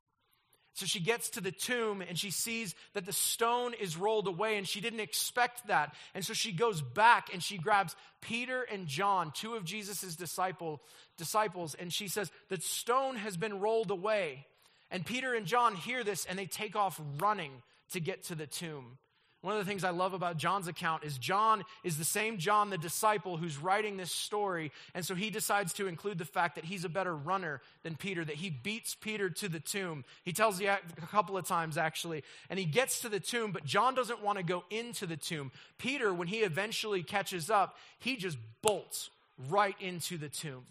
So 0.74 0.86
she 0.86 0.98
gets 0.98 1.30
to 1.30 1.40
the 1.40 1.52
tomb 1.52 2.02
and 2.02 2.18
she 2.18 2.30
sees 2.30 2.74
that 2.94 3.06
the 3.06 3.12
stone 3.12 3.74
is 3.74 3.96
rolled 3.96 4.26
away 4.26 4.58
and 4.58 4.66
she 4.66 4.80
didn't 4.80 5.00
expect 5.00 5.68
that. 5.68 5.94
And 6.14 6.24
so 6.24 6.34
she 6.34 6.50
goes 6.50 6.82
back 6.82 7.32
and 7.32 7.40
she 7.40 7.58
grabs 7.58 7.94
Peter 8.20 8.62
and 8.62 8.88
John, 8.88 9.30
two 9.32 9.54
of 9.54 9.64
Jesus' 9.64 10.16
disciple, 10.16 10.82
disciples, 11.16 11.74
and 11.74 11.92
she 11.92 12.08
says, 12.08 12.30
The 12.48 12.60
stone 12.60 13.14
has 13.14 13.36
been 13.36 13.60
rolled 13.60 13.92
away. 13.92 14.46
And 14.90 15.06
Peter 15.06 15.34
and 15.34 15.46
John 15.46 15.76
hear 15.76 16.02
this 16.02 16.24
and 16.24 16.36
they 16.36 16.46
take 16.46 16.74
off 16.74 17.00
running 17.18 17.52
to 17.92 18.00
get 18.00 18.24
to 18.24 18.34
the 18.34 18.46
tomb. 18.46 18.98
One 19.44 19.58
of 19.58 19.58
the 19.58 19.70
things 19.70 19.84
I 19.84 19.90
love 19.90 20.14
about 20.14 20.38
John's 20.38 20.68
account 20.68 21.04
is 21.04 21.18
John 21.18 21.64
is 21.82 21.98
the 21.98 22.04
same 22.04 22.38
John, 22.38 22.70
the 22.70 22.78
disciple, 22.78 23.36
who's 23.36 23.58
writing 23.58 23.98
this 23.98 24.10
story. 24.10 24.72
And 24.94 25.04
so 25.04 25.14
he 25.14 25.28
decides 25.28 25.74
to 25.74 25.86
include 25.86 26.16
the 26.16 26.24
fact 26.24 26.54
that 26.54 26.64
he's 26.64 26.86
a 26.86 26.88
better 26.88 27.14
runner 27.14 27.60
than 27.82 27.94
Peter, 27.94 28.24
that 28.24 28.36
he 28.36 28.48
beats 28.48 28.94
Peter 28.94 29.28
to 29.28 29.50
the 29.50 29.60
tomb. 29.60 30.06
He 30.22 30.32
tells 30.32 30.62
you 30.62 30.70
a 30.70 31.06
couple 31.08 31.36
of 31.36 31.46
times, 31.46 31.76
actually. 31.76 32.24
And 32.48 32.58
he 32.58 32.64
gets 32.64 33.00
to 33.00 33.10
the 33.10 33.20
tomb, 33.20 33.52
but 33.52 33.66
John 33.66 33.94
doesn't 33.94 34.22
want 34.22 34.38
to 34.38 34.44
go 34.44 34.64
into 34.70 35.04
the 35.04 35.18
tomb. 35.18 35.52
Peter, 35.76 36.14
when 36.14 36.28
he 36.28 36.38
eventually 36.38 37.02
catches 37.02 37.50
up, 37.50 37.76
he 37.98 38.16
just 38.16 38.38
bolts 38.62 39.10
right 39.50 39.76
into 39.78 40.16
the 40.16 40.30
tomb 40.30 40.64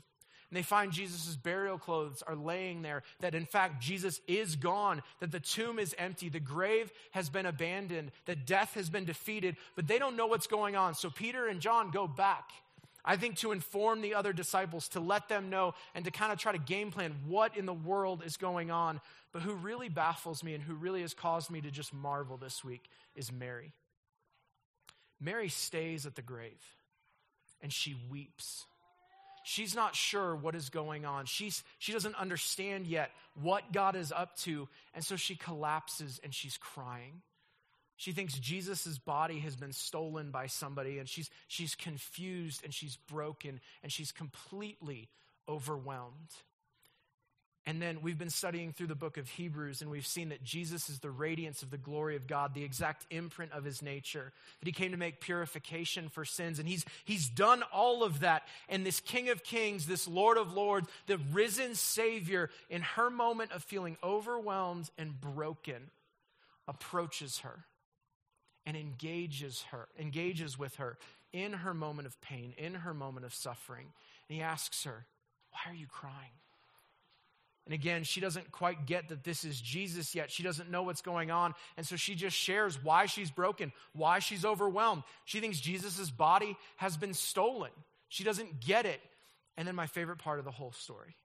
and 0.54 0.58
they 0.60 0.62
find 0.62 0.92
Jesus' 0.92 1.36
burial 1.36 1.80
clothes 1.80 2.22
are 2.28 2.36
laying 2.36 2.84
there, 2.84 3.02
that 3.22 3.34
in 3.34 3.48
fact 3.48 3.82
Jesus 3.82 4.22
is 4.28 4.56
gone, 4.56 5.02
that 5.20 5.32
the 5.32 5.40
tomb 5.40 5.80
is 5.80 5.96
empty, 5.98 6.30
the 6.30 6.40
grave 6.40 6.92
has 7.10 7.28
been 7.28 7.48
abandoned, 7.48 8.12
that 8.28 8.46
death 8.46 8.76
has 8.76 8.88
been 8.88 9.04
defeated, 9.04 9.58
but 9.76 9.88
they 9.88 9.98
don't 9.98 10.16
know 10.16 10.28
what's 10.28 10.46
going 10.46 10.76
on. 10.76 10.94
So 10.94 11.10
Peter 11.10 11.48
and 11.48 11.60
John 11.60 11.90
go 11.90 12.06
back. 12.06 12.52
I 13.04 13.16
think 13.16 13.38
to 13.38 13.52
inform 13.52 14.02
the 14.02 14.14
other 14.14 14.32
disciples, 14.32 14.90
to 14.90 15.00
let 15.00 15.28
them 15.28 15.50
know, 15.50 15.74
and 15.96 16.06
to 16.06 16.12
kind 16.12 16.32
of 16.32 16.38
try 16.38 16.52
to 16.52 16.60
game 16.60 16.92
plan 16.92 17.16
what 17.26 17.58
in 17.58 17.66
the 17.66 17.74
world 17.74 18.22
is 18.24 18.38
going 18.38 18.70
on. 18.70 19.02
But 19.32 19.42
who 19.42 19.56
really 19.56 19.90
baffles 19.90 20.44
me 20.44 20.54
and 20.54 20.64
who 20.64 20.76
really 20.76 21.02
has 21.02 21.16
caused 21.16 21.50
me 21.50 21.62
to 21.62 21.72
just 21.72 21.96
marvel 21.96 22.38
this 22.38 22.64
week 22.64 22.92
is 23.16 23.32
Mary. 23.32 23.74
Mary 25.20 25.50
stays 25.50 26.06
at 26.06 26.14
the 26.14 26.22
grave 26.22 26.62
and 27.60 27.74
she 27.74 27.96
weeps 28.12 28.68
she's 29.44 29.76
not 29.76 29.96
sure 29.96 30.36
what 30.36 30.56
is 30.56 30.70
going 30.70 31.06
on. 31.06 31.26
She's, 31.26 31.64
she 31.80 31.92
doesn't 31.92 32.16
understand 32.16 32.88
yet 32.88 33.12
what 33.42 33.72
God 33.72 33.96
is 33.96 34.12
up 34.12 34.36
to. 34.40 34.68
And 34.94 35.04
so 35.04 35.16
she 35.16 35.36
collapses 35.36 36.20
and 36.24 36.34
she's 36.34 36.58
crying. 36.58 37.22
She 37.96 38.12
thinks 38.12 38.34
Jesus' 38.34 38.98
body 38.98 39.40
has 39.40 39.56
been 39.56 39.72
stolen 39.72 40.32
by 40.32 40.48
somebody, 40.48 40.98
and 40.98 41.08
she's, 41.08 41.30
she's 41.48 41.76
confused 41.76 42.64
and 42.64 42.74
she's 42.74 42.98
broken 42.98 43.60
and 43.82 43.92
she's 43.92 44.12
completely 44.12 45.10
overwhelmed. 45.48 46.32
And 47.66 47.82
then 47.82 48.00
we've 48.02 48.18
been 48.18 48.30
studying 48.30 48.74
through 48.74 48.88
the 48.88 48.96
book 48.96 49.18
of 49.18 49.30
Hebrews, 49.30 49.82
and 49.82 49.90
we've 49.90 50.06
seen 50.06 50.30
that 50.30 50.44
Jesus 50.44 50.90
is 50.90 51.00
the 51.00 51.10
radiance 51.10 51.64
of 51.64 51.72
the 51.72 51.78
glory 51.78 52.18
of 52.18 52.28
God, 52.28 52.54
the 52.54 52.64
exact 52.64 53.06
imprint 53.10 53.54
of 53.54 53.64
his 53.64 53.82
nature, 53.82 54.34
that 54.60 54.66
he 54.66 54.74
came 54.74 54.92
to 54.92 54.98
make 54.98 55.22
purification 55.22 56.10
for 56.10 56.26
sins. 56.26 56.60
And 56.60 56.68
he's, 56.68 56.84
he's 57.06 57.30
done 57.30 57.64
all 57.72 58.04
of 58.04 58.20
that. 58.20 58.44
And 58.68 58.86
this 58.86 59.00
King 59.00 59.30
of 59.30 59.44
Kings, 59.44 59.86
this 59.86 60.10
Lord 60.10 60.38
of 60.38 60.54
Lords, 60.54 60.90
the 61.08 61.20
risen 61.32 61.76
Savior, 61.76 62.50
in 62.70 62.82
her 62.82 63.10
moment 63.10 63.54
of 63.54 63.64
feeling 63.64 63.96
overwhelmed 64.04 64.90
and 64.98 65.20
broken, 65.22 65.90
approaches 66.68 67.40
her 67.40 67.66
and 68.66 68.76
engages 68.76 69.64
her, 69.72 69.88
engages 69.98 70.60
with 70.60 70.76
her 70.76 70.98
in 71.32 71.54
her 71.54 71.74
moment 71.74 72.08
of 72.08 72.20
pain, 72.22 72.54
in 72.58 72.76
her 72.76 72.94
moment 72.94 73.26
of 73.26 73.34
suffering. 73.34 73.88
And 74.28 74.36
he 74.36 74.42
asks 74.42 74.84
her, 74.84 75.06
Why 75.52 75.72
are 75.72 75.76
you 75.76 75.88
crying? 75.88 76.32
And 77.66 77.74
again, 77.74 78.04
she 78.04 78.20
doesn't 78.20 78.52
quite 78.52 78.86
get 78.86 79.10
that 79.10 79.24
this 79.24 79.46
is 79.46 79.60
Jesus 79.60 80.14
yet. 80.14 80.30
She 80.30 80.44
doesn't 80.44 80.70
know 80.70 80.84
what's 80.84 81.02
going 81.02 81.32
on. 81.32 81.54
And 81.78 81.88
so 81.88 81.96
she 81.96 82.14
just 82.14 82.36
shares 82.36 82.78
why 82.84 83.06
she's 83.06 83.32
broken, 83.32 83.72
why 83.94 84.20
she's 84.20 84.44
overwhelmed. 84.44 85.04
She 85.24 85.40
thinks 85.40 85.62
Jesus' 85.62 86.10
body 86.10 86.58
has 86.76 86.98
been 86.98 87.14
stolen. 87.14 87.72
She 88.10 88.26
doesn't 88.26 88.60
get 88.60 88.86
it. 88.86 89.00
And 89.56 89.68
then 89.68 89.76
my 89.76 89.88
favorite 89.88 90.18
part 90.18 90.40
of 90.40 90.46
the 90.46 90.52
whole 90.52 90.74
story 90.74 91.16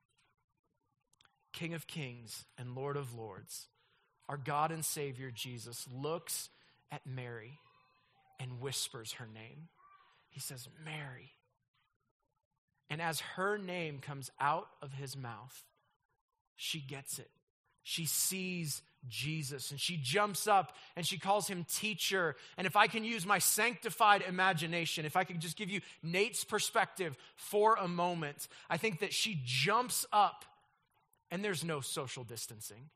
King 1.53 1.75
of 1.75 1.87
Kings 1.89 2.45
and 2.57 2.77
Lord 2.77 2.97
of 2.97 3.15
Lords, 3.15 3.67
our 4.29 4.37
God 4.37 4.71
and 4.71 4.85
Savior 4.85 5.33
Jesus 5.33 5.89
looks 5.93 6.51
at 6.93 7.01
Mary 7.05 7.59
and 8.39 8.61
whispers 8.61 9.13
her 9.15 9.27
name. 9.27 9.69
He 10.31 10.39
says, 10.39 10.69
Mary. 10.85 11.33
And 12.91 13.03
as 13.03 13.21
her 13.21 13.59
name 13.59 13.99
comes 13.99 14.31
out 14.41 14.69
of 14.81 14.93
his 14.93 15.17
mouth, 15.17 15.65
she 16.59 16.81
gets 16.81 17.19
it. 17.19 17.31
She 17.85 18.05
sees 18.05 18.83
Jesus 19.09 19.71
and 19.71 19.81
she 19.81 19.97
jumps 19.97 20.47
up 20.47 20.75
and 20.97 21.07
she 21.07 21.19
calls 21.19 21.49
him 21.49 21.65
teacher. 21.73 22.35
And 22.59 22.67
if 22.67 22.77
I 22.77 22.89
can 22.89 23.05
use 23.05 23.25
my 23.25 23.39
sanctified 23.39 24.23
imagination, 24.29 25.07
if 25.07 25.17
I 25.17 25.25
could 25.25 25.41
just 25.41 25.57
give 25.57 25.71
you 25.71 25.81
Nate's 26.03 26.45
perspective 26.45 27.17
for 27.37 27.77
a 27.77 27.89
moment, 27.89 28.49
I 28.69 28.77
think 28.77 29.01
that 29.01 29.15
she 29.15 29.41
jumps 29.45 30.05
up 30.13 30.45
and 31.31 31.45
there's 31.45 31.65
no 31.65 31.81
social 31.81 32.25
distancing. 32.25 32.91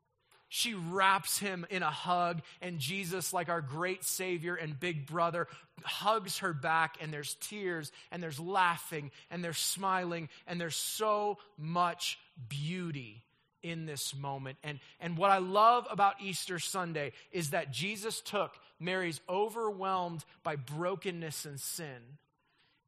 She 0.49 0.75
wraps 0.75 1.39
him 1.39 1.65
in 1.71 1.81
a 1.81 1.89
hug, 1.89 2.43
and 2.61 2.77
Jesus, 2.77 3.33
like 3.33 3.49
our 3.49 3.61
great 3.61 4.03
Savior 4.03 4.53
and 4.53 4.79
big 4.79 5.07
brother, 5.07 5.47
hugs 5.81 6.39
her 6.39 6.53
back, 6.53 6.97
and 7.01 7.11
there's 7.11 7.35
tears, 7.39 7.91
and 8.11 8.21
there's 8.21 8.39
laughing, 8.39 9.09
and 9.31 9.43
there's 9.43 9.57
smiling, 9.57 10.29
and 10.45 10.61
there's 10.61 10.75
so 10.75 11.39
much 11.57 12.19
beauty 12.49 13.23
in 13.63 13.85
this 13.85 14.15
moment. 14.15 14.57
And, 14.63 14.79
and 14.99 15.17
what 15.17 15.31
I 15.31 15.39
love 15.39 15.87
about 15.89 16.21
Easter 16.21 16.59
Sunday 16.59 17.13
is 17.31 17.49
that 17.49 17.71
Jesus 17.71 18.21
took 18.21 18.51
Mary's 18.79 19.21
overwhelmed 19.27 20.23
by 20.43 20.57
brokenness 20.57 21.45
and 21.45 21.59
sin, 21.59 22.17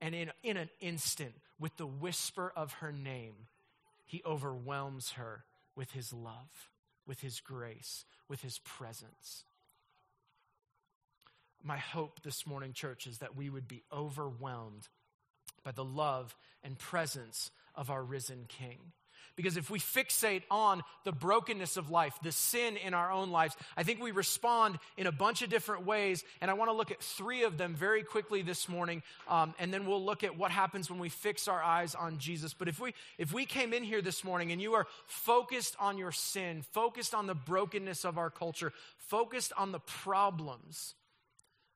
and 0.01 0.13
in, 0.13 0.31
in 0.43 0.57
an 0.57 0.69
instant, 0.81 1.33
with 1.57 1.75
the 1.77 1.87
whisper 1.87 2.51
of 2.55 2.73
her 2.73 2.91
name, 2.91 3.33
he 4.05 4.21
overwhelms 4.25 5.11
her 5.11 5.45
with 5.75 5.91
his 5.91 6.13
love, 6.13 6.69
with 7.07 7.21
his 7.21 7.39
grace, 7.39 8.03
with 8.27 8.41
his 8.41 8.59
presence. 8.59 9.45
My 11.63 11.77
hope 11.77 12.21
this 12.23 12.45
morning, 12.45 12.73
church, 12.73 13.07
is 13.07 13.19
that 13.19 13.35
we 13.35 13.49
would 13.49 13.67
be 13.67 13.83
overwhelmed 13.91 14.87
by 15.63 15.71
the 15.71 15.83
love 15.83 16.35
and 16.63 16.77
presence 16.77 17.49
of 17.73 17.89
our 17.89 18.03
risen 18.03 18.45
King. 18.47 18.77
Because 19.35 19.57
if 19.57 19.69
we 19.69 19.79
fixate 19.79 20.43
on 20.49 20.83
the 21.03 21.11
brokenness 21.11 21.77
of 21.77 21.89
life, 21.89 22.17
the 22.23 22.31
sin 22.31 22.77
in 22.77 22.93
our 22.93 23.11
own 23.11 23.31
lives, 23.31 23.55
I 23.75 23.83
think 23.83 24.01
we 24.01 24.11
respond 24.11 24.79
in 24.97 25.07
a 25.07 25.11
bunch 25.11 25.41
of 25.41 25.49
different 25.49 25.85
ways. 25.85 26.23
And 26.41 26.49
I 26.49 26.53
want 26.53 26.69
to 26.69 26.75
look 26.75 26.91
at 26.91 27.01
three 27.01 27.43
of 27.43 27.57
them 27.57 27.75
very 27.75 28.03
quickly 28.03 28.41
this 28.41 28.69
morning. 28.69 29.03
Um, 29.27 29.53
and 29.59 29.73
then 29.73 29.85
we'll 29.85 30.03
look 30.03 30.23
at 30.23 30.37
what 30.37 30.51
happens 30.51 30.89
when 30.89 30.99
we 30.99 31.09
fix 31.09 31.47
our 31.47 31.61
eyes 31.61 31.95
on 31.95 32.17
Jesus. 32.17 32.53
But 32.53 32.67
if 32.67 32.79
we, 32.79 32.93
if 33.17 33.33
we 33.33 33.45
came 33.45 33.73
in 33.73 33.83
here 33.83 34.01
this 34.01 34.23
morning 34.23 34.51
and 34.51 34.61
you 34.61 34.73
are 34.73 34.87
focused 35.05 35.75
on 35.79 35.97
your 35.97 36.11
sin, 36.11 36.63
focused 36.71 37.13
on 37.13 37.27
the 37.27 37.35
brokenness 37.35 38.05
of 38.05 38.17
our 38.17 38.29
culture, 38.29 38.71
focused 38.97 39.53
on 39.57 39.71
the 39.71 39.79
problems, 39.79 40.95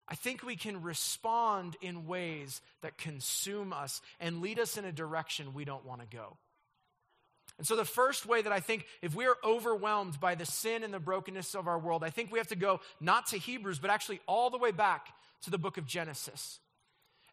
I 0.10 0.16
think 0.16 0.44
we 0.44 0.56
can 0.56 0.82
respond 0.82 1.78
in 1.82 2.08
ways 2.08 2.62
that 2.82 2.98
consume 2.98 3.72
us 3.72 4.02
and 4.20 4.42
lead 4.42 4.60
us 4.60 4.76
in 4.76 4.84
a 4.84 4.92
direction 4.92 5.54
we 5.54 5.66
don't 5.66 5.86
want 5.86 6.02
to 6.02 6.08
go. 6.08 6.38
And 7.60 7.68
so, 7.68 7.76
the 7.76 7.86
first 7.86 8.26
way 8.26 8.42
that 8.42 8.54
I 8.54 8.62
think, 8.62 8.86
if 9.02 9.14
we 9.14 9.26
are 9.28 9.36
overwhelmed 9.44 10.20
by 10.20 10.36
the 10.36 10.46
sin 10.46 10.84
and 10.84 10.94
the 10.94 11.00
brokenness 11.00 11.56
of 11.56 11.68
our 11.68 11.78
world, 11.78 12.06
I 12.06 12.10
think 12.10 12.32
we 12.32 12.40
have 12.40 12.48
to 12.48 12.56
go 12.56 12.80
not 13.02 13.28
to 13.28 13.38
Hebrews, 13.38 13.80
but 13.80 13.92
actually 13.92 14.22
all 14.28 14.50
the 14.50 14.58
way 14.58 14.72
back 14.72 15.08
to 15.44 15.52
the 15.52 15.58
book 15.58 15.78
of 15.78 15.86
Genesis. 15.86 16.60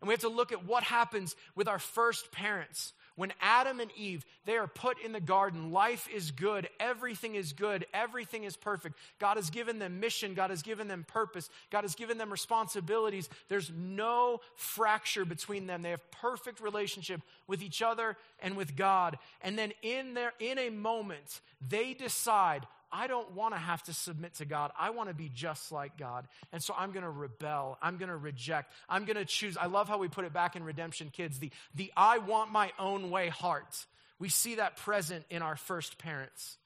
And 0.01 0.09
we 0.09 0.13
have 0.13 0.21
to 0.23 0.29
look 0.29 0.51
at 0.51 0.67
what 0.67 0.83
happens 0.83 1.37
with 1.55 1.69
our 1.69 1.79
first 1.79 2.33
parents. 2.33 2.93
When 3.17 3.33
Adam 3.41 3.81
and 3.81 3.91
Eve, 3.97 4.25
they 4.45 4.59
are 4.59 4.67
put 4.67 5.01
in 5.03 5.13
the 5.13 5.21
garden, 5.21 5.73
life 5.73 6.07
is 6.15 6.31
good, 6.31 6.69
everything 6.79 7.35
is 7.35 7.55
good, 7.55 7.87
everything 7.95 8.45
is 8.45 8.57
perfect. 8.57 8.99
God 9.19 9.37
has 9.37 9.49
given 9.49 9.79
them 9.79 10.01
mission, 10.01 10.35
God 10.35 10.51
has 10.51 10.63
given 10.63 10.87
them 10.87 11.05
purpose, 11.09 11.49
God 11.71 11.83
has 11.83 11.95
given 11.95 12.19
them 12.19 12.31
responsibilities. 12.31 13.31
There's 13.49 13.73
no 13.75 14.41
fracture 14.55 15.25
between 15.25 15.67
them. 15.67 15.81
They 15.81 15.91
have 15.91 16.11
perfect 16.11 16.61
relationship 16.61 17.23
with 17.47 17.63
each 17.63 17.81
other 17.81 18.17
and 18.41 18.55
with 18.57 18.77
God. 18.77 19.19
And 19.41 19.59
then 19.59 19.73
in 19.83 20.13
their 20.13 20.35
in 20.39 20.59
a 20.59 20.71
moment, 20.71 21.41
they 21.67 21.95
decide, 21.95 22.67
I 22.93 23.07
don't 23.07 23.33
want 23.33 23.55
to 23.55 23.59
have 23.59 23.83
to 23.85 23.93
submit 23.93 24.35
to 24.35 24.45
God. 24.45 24.71
I 24.79 24.91
want 24.91 25.09
to 25.09 25.15
be 25.15 25.29
just 25.29 25.73
like 25.73 25.99
God. 25.99 26.27
And 26.53 26.63
so 26.63 26.75
I'm 26.77 26.93
going 26.93 27.05
to 27.05 27.11
rebel. 27.11 27.79
I'm 27.83 27.97
going 27.97 28.09
to 28.09 28.17
reject. 28.17 28.73
I'm 28.89 29.05
going 29.05 29.17
to 29.17 29.25
choose. 29.25 29.57
I 29.57 29.67
love 29.67 29.89
how 29.89 29.99
we 29.99 30.09
put 30.09 30.25
it 30.25 30.33
back 30.33 30.57
in 30.57 30.65
Redemption 30.65 31.11
Kids 31.13 31.39
the, 31.39 31.51
the 31.75 31.93
I 31.97 32.19
want 32.19 32.53
my 32.53 32.73
own 32.79 33.11
way 33.11 33.29
heart. 33.29 33.87
We 34.19 34.29
see 34.29 34.57
that 34.57 34.77
present 34.77 35.25
in 35.31 35.43
our 35.43 35.57
first 35.57 35.99
parents. 35.99 36.57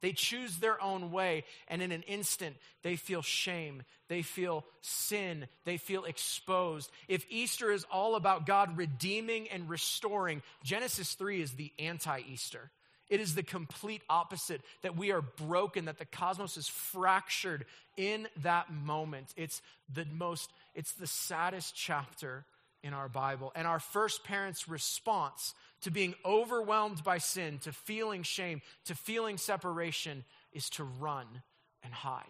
They 0.00 0.12
choose 0.12 0.58
their 0.58 0.80
own 0.80 1.10
way, 1.10 1.44
and 1.66 1.82
in 1.82 1.90
an 1.90 2.02
instant, 2.02 2.56
they 2.82 2.96
feel 2.96 3.22
shame. 3.22 3.82
They 4.08 4.22
feel 4.22 4.64
sin. 4.80 5.48
They 5.64 5.76
feel 5.76 6.04
exposed. 6.04 6.90
If 7.08 7.26
Easter 7.28 7.72
is 7.72 7.84
all 7.90 8.14
about 8.14 8.46
God 8.46 8.76
redeeming 8.76 9.48
and 9.48 9.68
restoring, 9.68 10.42
Genesis 10.62 11.14
3 11.14 11.42
is 11.42 11.52
the 11.52 11.72
anti 11.78 12.20
Easter. 12.30 12.70
It 13.08 13.20
is 13.20 13.34
the 13.34 13.42
complete 13.42 14.02
opposite 14.10 14.60
that 14.82 14.96
we 14.96 15.12
are 15.12 15.22
broken, 15.22 15.86
that 15.86 15.98
the 15.98 16.04
cosmos 16.04 16.56
is 16.56 16.68
fractured 16.68 17.64
in 17.96 18.28
that 18.42 18.70
moment. 18.72 19.32
It's 19.36 19.62
the 19.92 20.06
most, 20.12 20.50
it's 20.74 20.92
the 20.92 21.06
saddest 21.06 21.74
chapter 21.74 22.44
in 22.82 22.92
our 22.92 23.08
Bible. 23.08 23.52
And 23.54 23.66
our 23.66 23.80
first 23.80 24.24
parents' 24.24 24.68
response 24.68 25.54
to 25.82 25.90
being 25.90 26.14
overwhelmed 26.24 27.02
by 27.02 27.18
sin, 27.18 27.58
to 27.60 27.72
feeling 27.72 28.22
shame, 28.22 28.62
to 28.86 28.94
feeling 28.94 29.38
separation, 29.38 30.24
is 30.52 30.68
to 30.70 30.84
run 30.84 31.26
and 31.82 31.92
hide. 31.92 32.24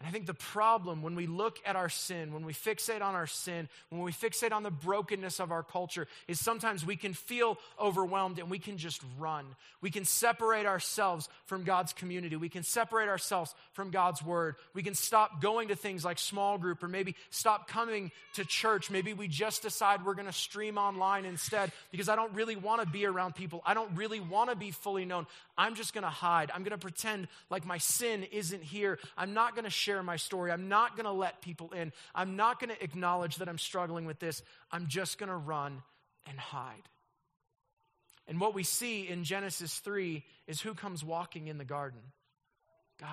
And 0.00 0.08
I 0.08 0.12
think 0.12 0.24
the 0.24 0.32
problem 0.32 1.02
when 1.02 1.14
we 1.14 1.26
look 1.26 1.58
at 1.66 1.76
our 1.76 1.90
sin, 1.90 2.32
when 2.32 2.46
we 2.46 2.54
fixate 2.54 3.02
on 3.02 3.14
our 3.14 3.26
sin, 3.26 3.68
when 3.90 4.00
we 4.00 4.12
fixate 4.12 4.50
on 4.50 4.62
the 4.62 4.70
brokenness 4.70 5.40
of 5.40 5.52
our 5.52 5.62
culture, 5.62 6.08
is 6.26 6.40
sometimes 6.40 6.86
we 6.86 6.96
can 6.96 7.12
feel 7.12 7.58
overwhelmed 7.78 8.38
and 8.38 8.50
we 8.50 8.58
can 8.58 8.78
just 8.78 9.02
run. 9.18 9.44
We 9.82 9.90
can 9.90 10.06
separate 10.06 10.64
ourselves 10.64 11.28
from 11.44 11.64
God's 11.64 11.92
community. 11.92 12.36
We 12.36 12.48
can 12.48 12.62
separate 12.62 13.10
ourselves 13.10 13.54
from 13.74 13.90
God's 13.90 14.22
word. 14.22 14.56
We 14.72 14.82
can 14.82 14.94
stop 14.94 15.42
going 15.42 15.68
to 15.68 15.76
things 15.76 16.02
like 16.02 16.18
small 16.18 16.56
group 16.56 16.82
or 16.82 16.88
maybe 16.88 17.14
stop 17.28 17.68
coming 17.68 18.10
to 18.36 18.44
church. 18.46 18.90
Maybe 18.90 19.12
we 19.12 19.28
just 19.28 19.60
decide 19.60 20.06
we're 20.06 20.14
going 20.14 20.24
to 20.24 20.32
stream 20.32 20.78
online 20.78 21.26
instead 21.26 21.72
because 21.90 22.08
I 22.08 22.16
don't 22.16 22.32
really 22.32 22.56
want 22.56 22.80
to 22.80 22.88
be 22.88 23.04
around 23.04 23.34
people. 23.34 23.62
I 23.66 23.74
don't 23.74 23.94
really 23.94 24.20
want 24.20 24.48
to 24.48 24.56
be 24.56 24.70
fully 24.70 25.04
known. 25.04 25.26
I'm 25.58 25.74
just 25.74 25.92
going 25.92 26.04
to 26.04 26.10
hide. 26.10 26.50
I'm 26.54 26.62
going 26.62 26.70
to 26.70 26.78
pretend 26.78 27.28
like 27.50 27.66
my 27.66 27.76
sin 27.76 28.24
isn't 28.32 28.62
here. 28.62 28.98
I'm 29.18 29.34
not 29.34 29.54
going 29.54 29.64
to 29.64 29.70
share 29.90 30.02
my 30.02 30.16
story. 30.16 30.52
I'm 30.52 30.68
not 30.68 30.96
going 30.96 31.06
to 31.06 31.12
let 31.12 31.42
people 31.42 31.72
in. 31.72 31.92
I'm 32.14 32.36
not 32.36 32.60
going 32.60 32.70
to 32.70 32.84
acknowledge 32.84 33.36
that 33.36 33.48
I'm 33.48 33.58
struggling 33.58 34.06
with 34.06 34.20
this. 34.20 34.42
I'm 34.70 34.86
just 34.86 35.18
going 35.18 35.28
to 35.28 35.36
run 35.36 35.82
and 36.28 36.38
hide. 36.38 36.88
And 38.28 38.40
what 38.40 38.54
we 38.54 38.62
see 38.62 39.08
in 39.08 39.24
Genesis 39.24 39.76
3 39.80 40.22
is 40.46 40.60
who 40.60 40.74
comes 40.74 41.02
walking 41.02 41.48
in 41.48 41.58
the 41.58 41.64
garden? 41.64 42.00
God. 43.00 43.08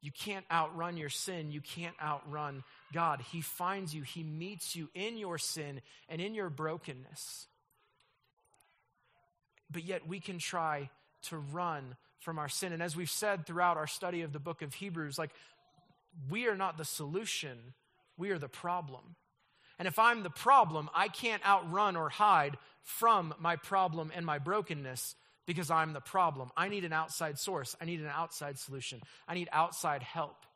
You 0.00 0.12
can't 0.12 0.44
outrun 0.52 0.96
your 0.96 1.08
sin. 1.08 1.50
You 1.50 1.60
can't 1.60 1.96
outrun 2.00 2.62
God. 2.92 3.22
He 3.32 3.40
finds 3.40 3.94
you, 3.94 4.02
He 4.02 4.22
meets 4.22 4.76
you 4.76 4.88
in 4.94 5.16
your 5.16 5.38
sin 5.38 5.80
and 6.08 6.20
in 6.20 6.34
your 6.34 6.50
brokenness. 6.50 7.46
But 9.70 9.82
yet 9.82 10.06
we 10.06 10.20
can 10.20 10.38
try 10.38 10.90
to 11.22 11.38
run 11.38 11.96
from 12.24 12.38
our 12.38 12.48
sin. 12.48 12.72
And 12.72 12.82
as 12.82 12.96
we've 12.96 13.10
said 13.10 13.46
throughout 13.46 13.76
our 13.76 13.86
study 13.86 14.22
of 14.22 14.32
the 14.32 14.38
book 14.38 14.62
of 14.62 14.74
Hebrews, 14.74 15.18
like 15.18 15.30
we 16.30 16.48
are 16.48 16.56
not 16.56 16.78
the 16.78 16.84
solution, 16.84 17.58
we 18.16 18.30
are 18.30 18.38
the 18.38 18.48
problem. 18.48 19.16
And 19.78 19.86
if 19.86 19.98
I'm 19.98 20.22
the 20.22 20.30
problem, 20.30 20.88
I 20.94 21.08
can't 21.08 21.46
outrun 21.46 21.96
or 21.96 22.08
hide 22.08 22.56
from 22.82 23.34
my 23.38 23.56
problem 23.56 24.10
and 24.14 24.24
my 24.24 24.38
brokenness 24.38 25.16
because 25.46 25.70
I'm 25.70 25.92
the 25.92 26.00
problem. 26.00 26.50
I 26.56 26.68
need 26.68 26.84
an 26.84 26.92
outside 26.92 27.38
source. 27.38 27.76
I 27.80 27.84
need 27.84 28.00
an 28.00 28.10
outside 28.12 28.58
solution. 28.58 29.00
I 29.28 29.34
need 29.34 29.48
outside 29.52 30.02
help. 30.02 30.46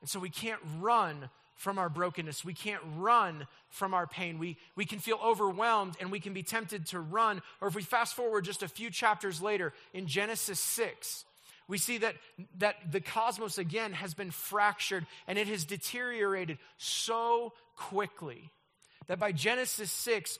And 0.00 0.08
so 0.08 0.18
we 0.20 0.30
can't 0.30 0.60
run 0.80 1.28
from 1.54 1.78
our 1.78 1.88
brokenness. 1.88 2.44
We 2.44 2.54
can't 2.54 2.82
run 2.96 3.46
from 3.70 3.94
our 3.94 4.06
pain. 4.06 4.38
We, 4.38 4.56
we 4.76 4.84
can 4.84 4.98
feel 4.98 5.18
overwhelmed 5.24 5.96
and 6.00 6.10
we 6.10 6.20
can 6.20 6.32
be 6.32 6.42
tempted 6.42 6.86
to 6.88 7.00
run. 7.00 7.42
Or 7.60 7.68
if 7.68 7.74
we 7.74 7.82
fast 7.82 8.14
forward 8.14 8.44
just 8.44 8.62
a 8.62 8.68
few 8.68 8.90
chapters 8.90 9.40
later 9.40 9.72
in 9.92 10.06
Genesis 10.06 10.60
6, 10.60 11.24
we 11.66 11.78
see 11.78 11.98
that, 11.98 12.16
that 12.58 12.76
the 12.90 13.00
cosmos 13.00 13.58
again 13.58 13.92
has 13.92 14.14
been 14.14 14.30
fractured 14.30 15.06
and 15.26 15.38
it 15.38 15.48
has 15.48 15.64
deteriorated 15.64 16.58
so 16.76 17.52
quickly 17.76 18.50
that 19.06 19.18
by 19.18 19.32
Genesis 19.32 19.90
6, 19.90 20.38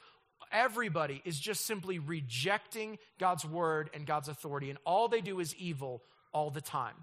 everybody 0.53 1.23
is 1.25 1.39
just 1.39 1.67
simply 1.67 1.99
rejecting 1.99 2.99
God's 3.19 3.45
word 3.45 3.91
and 3.95 4.07
God's 4.07 4.29
authority, 4.29 4.71
and 4.71 4.79
all 4.85 5.09
they 5.09 5.21
do 5.21 5.41
is 5.41 5.55
evil 5.57 6.03
all 6.33 6.51
the 6.51 6.61
time. 6.61 6.95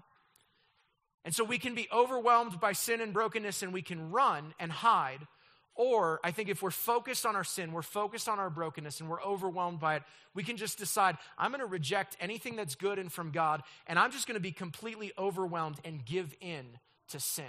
And 1.24 1.34
so 1.34 1.44
we 1.44 1.58
can 1.58 1.74
be 1.74 1.88
overwhelmed 1.92 2.60
by 2.60 2.72
sin 2.72 3.00
and 3.00 3.12
brokenness 3.12 3.62
and 3.62 3.72
we 3.72 3.82
can 3.82 4.10
run 4.10 4.54
and 4.58 4.72
hide. 4.72 5.26
Or 5.74 6.20
I 6.22 6.32
think 6.32 6.48
if 6.48 6.62
we're 6.62 6.70
focused 6.70 7.24
on 7.24 7.36
our 7.36 7.44
sin, 7.44 7.72
we're 7.72 7.82
focused 7.82 8.28
on 8.28 8.38
our 8.38 8.50
brokenness, 8.50 9.00
and 9.00 9.08
we're 9.08 9.22
overwhelmed 9.22 9.80
by 9.80 9.96
it, 9.96 10.02
we 10.34 10.42
can 10.42 10.58
just 10.58 10.76
decide, 10.78 11.16
I'm 11.38 11.50
going 11.50 11.60
to 11.60 11.66
reject 11.66 12.16
anything 12.20 12.56
that's 12.56 12.74
good 12.74 12.98
and 12.98 13.10
from 13.10 13.30
God, 13.30 13.62
and 13.86 13.98
I'm 13.98 14.12
just 14.12 14.26
going 14.26 14.34
to 14.34 14.40
be 14.40 14.52
completely 14.52 15.12
overwhelmed 15.16 15.78
and 15.82 16.04
give 16.04 16.34
in 16.42 16.66
to 17.08 17.20
sin. 17.20 17.44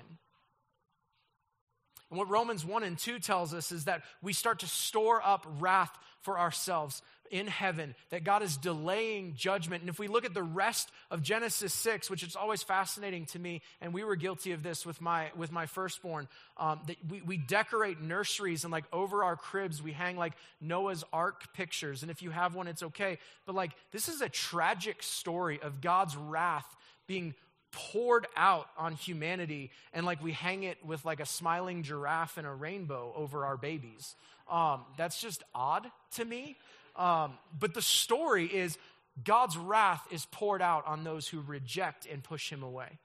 And 2.10 2.18
what 2.18 2.30
Romans 2.30 2.64
1 2.64 2.84
and 2.84 2.98
2 2.98 3.20
tells 3.20 3.54
us 3.54 3.72
is 3.72 3.86
that 3.86 4.04
we 4.22 4.34
start 4.34 4.60
to 4.60 4.68
store 4.68 5.22
up 5.26 5.46
wrath 5.60 5.92
for 6.22 6.40
ourselves 6.40 7.02
in 7.34 7.48
heaven, 7.48 7.96
that 8.12 8.24
God 8.24 8.44
is 8.44 8.58
delaying 8.58 9.34
judgment. 9.34 9.82
And 9.82 9.90
if 9.90 9.98
we 9.98 10.08
look 10.08 10.24
at 10.24 10.36
the 10.36 10.44
rest 10.44 10.92
of 11.10 11.24
Genesis 11.24 11.74
6, 11.74 12.08
which 12.08 12.22
is 12.22 12.36
always 12.36 12.62
fascinating 12.62 13.26
to 13.28 13.40
me, 13.40 13.64
and 13.82 13.92
we 13.92 14.04
were 14.04 14.16
guilty 14.16 14.52
of 14.52 14.62
this 14.62 14.86
with 14.86 15.02
my, 15.02 15.32
with 15.36 15.52
my 15.52 15.66
firstborn, 15.66 16.28
um, 16.58 16.80
that 16.86 16.98
we, 17.10 17.24
we 17.24 17.38
decorate 17.38 18.00
nurseries 18.00 18.66
and 18.66 18.72
like 18.72 18.84
over 18.94 19.24
our 19.24 19.36
cribs, 19.36 19.82
we 19.82 19.94
hang 19.94 20.16
like 20.16 20.34
Noah's 20.62 21.04
Ark 21.12 21.52
pictures. 21.56 22.04
And 22.04 22.12
if 22.12 22.22
you 22.22 22.30
have 22.30 22.54
one, 22.54 22.68
it's 22.68 22.84
okay. 22.84 23.18
But 23.48 23.56
like, 23.56 23.72
this 23.92 24.10
is 24.10 24.22
a 24.22 24.30
tragic 24.30 25.02
story 25.02 25.60
of 25.60 25.82
God's 25.82 26.16
wrath 26.16 26.68
being 27.08 27.34
poured 27.72 28.28
out 28.38 28.68
on 28.78 28.94
humanity 28.94 29.72
and 29.92 30.06
like 30.06 30.24
we 30.24 30.34
hang 30.34 30.62
it 30.62 30.78
with 30.86 31.04
like 31.04 31.20
a 31.20 31.26
smiling 31.26 31.82
giraffe 31.82 32.38
and 32.38 32.46
a 32.46 32.54
rainbow 32.54 33.12
over 33.16 33.44
our 33.44 33.58
babies 33.58 34.14
um, 34.48 34.82
that's 34.96 35.20
just 35.20 35.42
odd 35.56 35.88
to 36.12 36.24
me 36.24 36.56
um, 36.96 37.38
but 37.58 37.74
the 37.74 37.82
story 37.82 38.46
is 38.46 38.78
god's 39.24 39.58
wrath 39.58 40.06
is 40.12 40.26
poured 40.32 40.62
out 40.62 40.86
on 40.88 41.04
those 41.04 41.28
who 41.28 41.42
reject 41.42 42.06
and 42.06 42.24
push 42.24 42.52
him 42.52 42.64
away 42.64 43.00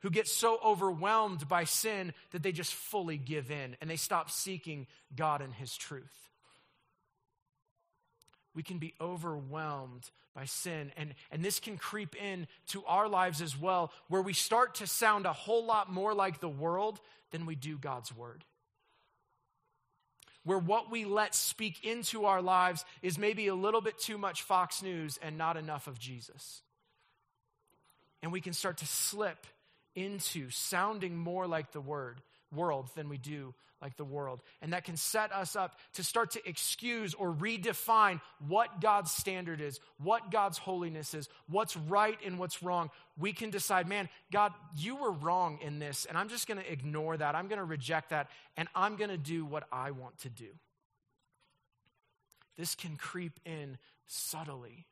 who 0.00 0.10
get 0.10 0.26
so 0.26 0.58
overwhelmed 0.64 1.48
by 1.48 1.64
sin 1.64 2.12
that 2.32 2.42
they 2.42 2.52
just 2.52 2.74
fully 2.74 3.16
give 3.16 3.50
in 3.50 3.76
and 3.80 3.88
they 3.88 3.96
stop 3.96 4.30
seeking 4.30 4.86
god 5.14 5.40
and 5.40 5.54
his 5.54 5.76
truth 5.76 6.22
we 8.54 8.62
can 8.62 8.78
be 8.78 8.94
overwhelmed 9.00 10.10
by 10.34 10.44
sin. 10.44 10.92
And, 10.96 11.14
and 11.30 11.44
this 11.44 11.60
can 11.60 11.76
creep 11.76 12.14
in 12.16 12.46
to 12.68 12.84
our 12.86 13.08
lives 13.08 13.40
as 13.40 13.58
well, 13.58 13.92
where 14.08 14.22
we 14.22 14.32
start 14.32 14.76
to 14.76 14.86
sound 14.86 15.26
a 15.26 15.32
whole 15.32 15.64
lot 15.64 15.90
more 15.90 16.14
like 16.14 16.40
the 16.40 16.48
world 16.48 17.00
than 17.30 17.46
we 17.46 17.54
do 17.54 17.78
God's 17.78 18.14
word. 18.14 18.44
Where 20.44 20.58
what 20.58 20.90
we 20.90 21.04
let 21.04 21.34
speak 21.34 21.84
into 21.84 22.24
our 22.24 22.42
lives 22.42 22.84
is 23.00 23.18
maybe 23.18 23.46
a 23.46 23.54
little 23.54 23.80
bit 23.80 23.98
too 23.98 24.18
much 24.18 24.42
Fox 24.42 24.82
News 24.82 25.18
and 25.22 25.38
not 25.38 25.56
enough 25.56 25.86
of 25.86 25.98
Jesus. 25.98 26.62
And 28.22 28.32
we 28.32 28.40
can 28.40 28.52
start 28.52 28.78
to 28.78 28.86
slip 28.86 29.46
into 29.94 30.50
sounding 30.50 31.16
more 31.16 31.46
like 31.46 31.72
the 31.72 31.80
word 31.80 32.20
world 32.52 32.90
than 32.94 33.08
we 33.08 33.18
do 33.18 33.54
like 33.80 33.96
the 33.96 34.04
world. 34.04 34.40
And 34.62 34.72
that 34.72 34.84
can 34.84 34.96
set 34.96 35.32
us 35.32 35.56
up 35.56 35.74
to 35.94 36.04
start 36.04 36.30
to 36.32 36.48
excuse 36.48 37.14
or 37.14 37.32
redefine 37.32 38.20
what 38.46 38.80
God's 38.80 39.10
standard 39.10 39.60
is, 39.60 39.80
what 40.02 40.30
God's 40.30 40.56
holiness 40.56 41.14
is, 41.14 41.28
what's 41.48 41.76
right 41.76 42.18
and 42.24 42.38
what's 42.38 42.62
wrong. 42.62 42.90
We 43.18 43.32
can 43.32 43.50
decide, 43.50 43.88
man, 43.88 44.08
God, 44.30 44.52
you 44.76 44.96
were 44.96 45.10
wrong 45.10 45.58
in 45.62 45.80
this, 45.80 46.04
and 46.04 46.16
I'm 46.16 46.28
just 46.28 46.46
going 46.46 46.58
to 46.58 46.72
ignore 46.72 47.16
that. 47.16 47.34
I'm 47.34 47.48
going 47.48 47.58
to 47.58 47.64
reject 47.64 48.10
that, 48.10 48.30
and 48.56 48.68
I'm 48.74 48.96
going 48.96 49.10
to 49.10 49.18
do 49.18 49.44
what 49.44 49.64
I 49.72 49.90
want 49.90 50.16
to 50.18 50.30
do. 50.30 50.48
This 52.56 52.74
can 52.74 52.96
creep 52.96 53.40
in 53.44 53.78
subtly. 54.06 54.86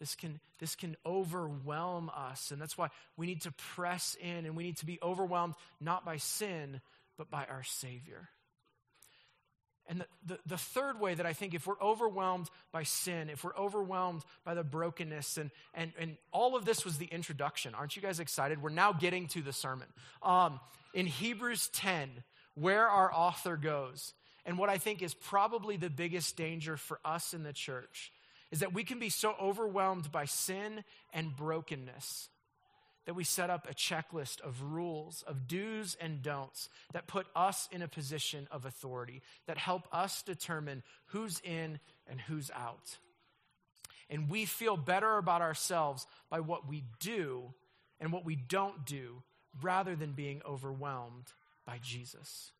This 0.00 0.14
can, 0.14 0.40
this 0.58 0.74
can 0.74 0.96
overwhelm 1.04 2.10
us. 2.16 2.50
And 2.50 2.60
that's 2.60 2.76
why 2.76 2.88
we 3.18 3.26
need 3.26 3.42
to 3.42 3.52
press 3.74 4.16
in 4.20 4.46
and 4.46 4.56
we 4.56 4.64
need 4.64 4.78
to 4.78 4.86
be 4.86 4.98
overwhelmed 5.02 5.54
not 5.80 6.04
by 6.06 6.16
sin, 6.16 6.80
but 7.18 7.30
by 7.30 7.44
our 7.44 7.62
Savior. 7.62 8.30
And 9.86 10.00
the, 10.00 10.06
the, 10.24 10.38
the, 10.46 10.56
third 10.56 11.00
way 11.00 11.14
that 11.14 11.26
I 11.26 11.32
think 11.32 11.52
if 11.52 11.66
we're 11.66 11.80
overwhelmed 11.80 12.48
by 12.70 12.84
sin, 12.84 13.28
if 13.28 13.42
we're 13.42 13.56
overwhelmed 13.56 14.22
by 14.44 14.54
the 14.54 14.62
brokenness, 14.62 15.36
and, 15.36 15.50
and, 15.74 15.92
and 15.98 16.16
all 16.32 16.56
of 16.56 16.64
this 16.64 16.84
was 16.84 16.96
the 16.96 17.06
introduction. 17.06 17.74
Aren't 17.74 17.96
you 17.96 18.02
guys 18.02 18.20
excited? 18.20 18.62
We're 18.62 18.70
now 18.70 18.92
getting 18.92 19.26
to 19.28 19.42
the 19.42 19.52
sermon. 19.52 19.88
Um, 20.22 20.60
in 20.94 21.06
Hebrews 21.06 21.68
10, 21.72 22.08
where 22.54 22.88
our 22.88 23.12
author 23.12 23.56
goes, 23.56 24.14
and 24.46 24.58
what 24.58 24.70
I 24.70 24.78
think 24.78 25.02
is 25.02 25.12
probably 25.12 25.76
the 25.76 25.90
biggest 25.90 26.36
danger 26.36 26.76
for 26.76 27.00
us 27.04 27.34
in 27.34 27.42
the 27.42 27.52
church 27.52 28.12
is 28.50 28.60
that 28.60 28.74
we 28.74 28.84
can 28.84 28.98
be 28.98 29.08
so 29.08 29.34
overwhelmed 29.40 30.10
by 30.10 30.24
sin 30.24 30.84
and 31.12 31.36
brokenness 31.36 32.28
that 33.06 33.14
we 33.14 33.24
set 33.24 33.50
up 33.50 33.68
a 33.68 33.74
checklist 33.74 34.40
of 34.40 34.62
rules, 34.62 35.24
of 35.26 35.48
do's 35.48 35.96
and 36.00 36.22
don'ts 36.22 36.68
that 36.92 37.06
put 37.06 37.26
us 37.34 37.68
in 37.72 37.82
a 37.82 37.88
position 37.88 38.46
of 38.50 38.64
authority, 38.64 39.22
that 39.46 39.58
help 39.58 39.88
us 39.92 40.22
determine 40.22 40.82
who's 41.06 41.40
in 41.40 41.80
and 42.06 42.20
who's 42.20 42.50
out. 42.54 42.98
And 44.10 44.28
we 44.28 44.44
feel 44.44 44.76
better 44.76 45.16
about 45.16 45.40
ourselves 45.40 46.06
by 46.28 46.40
what 46.40 46.68
we 46.68 46.84
do 46.98 47.54
and 48.00 48.12
what 48.12 48.24
we 48.24 48.36
don't 48.36 48.84
do 48.84 49.22
rather 49.62 49.96
than 49.96 50.12
being 50.12 50.42
overwhelmed 50.46 51.32
by 51.64 51.78
Jesus. 51.82 52.52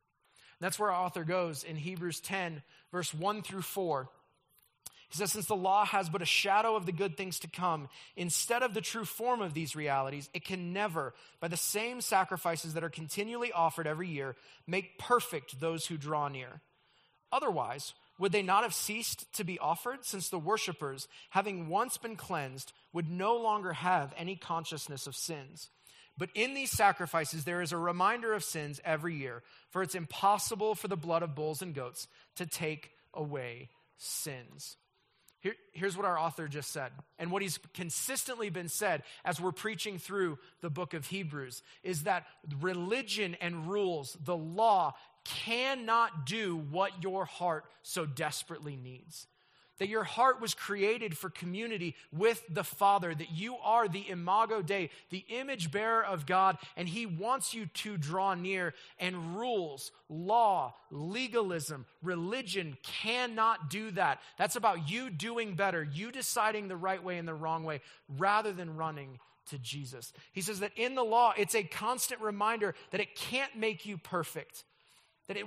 That's 0.60 0.78
where 0.78 0.90
our 0.90 1.04
author 1.04 1.24
goes 1.24 1.64
in 1.64 1.76
Hebrews 1.76 2.20
10, 2.20 2.62
verse 2.92 3.14
1 3.14 3.42
through 3.42 3.62
4. 3.62 4.08
He 5.10 5.16
says, 5.16 5.32
since 5.32 5.46
the 5.46 5.56
law 5.56 5.84
has 5.84 6.08
but 6.08 6.22
a 6.22 6.26
shadow 6.26 6.76
of 6.76 6.86
the 6.86 6.92
good 6.92 7.16
things 7.16 7.40
to 7.40 7.48
come, 7.48 7.88
instead 8.16 8.62
of 8.62 8.74
the 8.74 8.80
true 8.80 9.04
form 9.04 9.42
of 9.42 9.54
these 9.54 9.74
realities, 9.74 10.30
it 10.32 10.44
can 10.44 10.72
never, 10.72 11.14
by 11.40 11.48
the 11.48 11.56
same 11.56 12.00
sacrifices 12.00 12.74
that 12.74 12.84
are 12.84 12.90
continually 12.90 13.50
offered 13.50 13.88
every 13.88 14.08
year, 14.08 14.36
make 14.68 14.98
perfect 14.98 15.58
those 15.58 15.86
who 15.86 15.96
draw 15.96 16.28
near. 16.28 16.60
Otherwise, 17.32 17.94
would 18.20 18.30
they 18.30 18.42
not 18.42 18.62
have 18.62 18.74
ceased 18.74 19.32
to 19.34 19.42
be 19.42 19.58
offered, 19.58 20.04
since 20.04 20.28
the 20.28 20.38
worshippers, 20.38 21.08
having 21.30 21.68
once 21.68 21.96
been 21.96 22.14
cleansed, 22.16 22.72
would 22.92 23.10
no 23.10 23.36
longer 23.36 23.72
have 23.72 24.14
any 24.16 24.36
consciousness 24.36 25.08
of 25.08 25.16
sins? 25.16 25.70
But 26.18 26.28
in 26.34 26.54
these 26.54 26.70
sacrifices, 26.70 27.44
there 27.44 27.62
is 27.62 27.72
a 27.72 27.78
reminder 27.78 28.34
of 28.34 28.44
sins 28.44 28.80
every 28.84 29.16
year, 29.16 29.42
for 29.70 29.82
it's 29.82 29.94
impossible 29.94 30.74
for 30.74 30.86
the 30.86 30.96
blood 30.96 31.22
of 31.22 31.34
bulls 31.34 31.62
and 31.62 31.74
goats 31.74 32.06
to 32.36 32.46
take 32.46 32.90
away 33.14 33.70
sins. 33.96 34.76
Here, 35.40 35.56
here's 35.72 35.96
what 35.96 36.06
our 36.06 36.18
author 36.18 36.48
just 36.48 36.70
said, 36.70 36.92
and 37.18 37.30
what 37.30 37.42
he's 37.42 37.58
consistently 37.72 38.50
been 38.50 38.68
said 38.68 39.02
as 39.24 39.40
we're 39.40 39.52
preaching 39.52 39.98
through 39.98 40.38
the 40.60 40.70
book 40.70 40.92
of 40.92 41.06
Hebrews 41.06 41.62
is 41.82 42.02
that 42.02 42.26
religion 42.60 43.36
and 43.40 43.66
rules, 43.66 44.16
the 44.22 44.36
law, 44.36 44.94
cannot 45.24 46.26
do 46.26 46.56
what 46.56 47.02
your 47.02 47.24
heart 47.24 47.64
so 47.82 48.06
desperately 48.06 48.76
needs 48.76 49.26
that 49.80 49.88
your 49.88 50.04
heart 50.04 50.40
was 50.40 50.54
created 50.54 51.16
for 51.16 51.30
community 51.30 51.96
with 52.12 52.44
the 52.50 52.62
Father, 52.62 53.14
that 53.14 53.32
you 53.32 53.56
are 53.56 53.88
the 53.88 54.08
imago 54.08 54.60
Dei, 54.62 54.90
the 55.08 55.24
image 55.30 55.72
bearer 55.72 56.04
of 56.04 56.26
God, 56.26 56.58
and 56.76 56.86
He 56.86 57.06
wants 57.06 57.54
you 57.54 57.66
to 57.66 57.96
draw 57.96 58.34
near. 58.34 58.74
And 58.98 59.36
rules, 59.36 59.90
law, 60.10 60.74
legalism, 60.90 61.86
religion 62.02 62.76
cannot 62.82 63.70
do 63.70 63.90
that. 63.92 64.20
That's 64.36 64.56
about 64.56 64.90
you 64.90 65.08
doing 65.08 65.54
better, 65.54 65.82
you 65.82 66.12
deciding 66.12 66.68
the 66.68 66.76
right 66.76 67.02
way 67.02 67.16
and 67.16 67.26
the 67.26 67.34
wrong 67.34 67.64
way, 67.64 67.80
rather 68.18 68.52
than 68.52 68.76
running 68.76 69.18
to 69.48 69.58
Jesus. 69.58 70.12
He 70.32 70.42
says 70.42 70.60
that 70.60 70.72
in 70.76 70.94
the 70.94 71.02
law, 71.02 71.32
it's 71.36 71.54
a 71.54 71.62
constant 71.62 72.20
reminder 72.20 72.74
that 72.90 73.00
it 73.00 73.16
can't 73.16 73.56
make 73.56 73.86
you 73.86 73.96
perfect 73.96 74.64
that 75.30 75.36
it, 75.36 75.46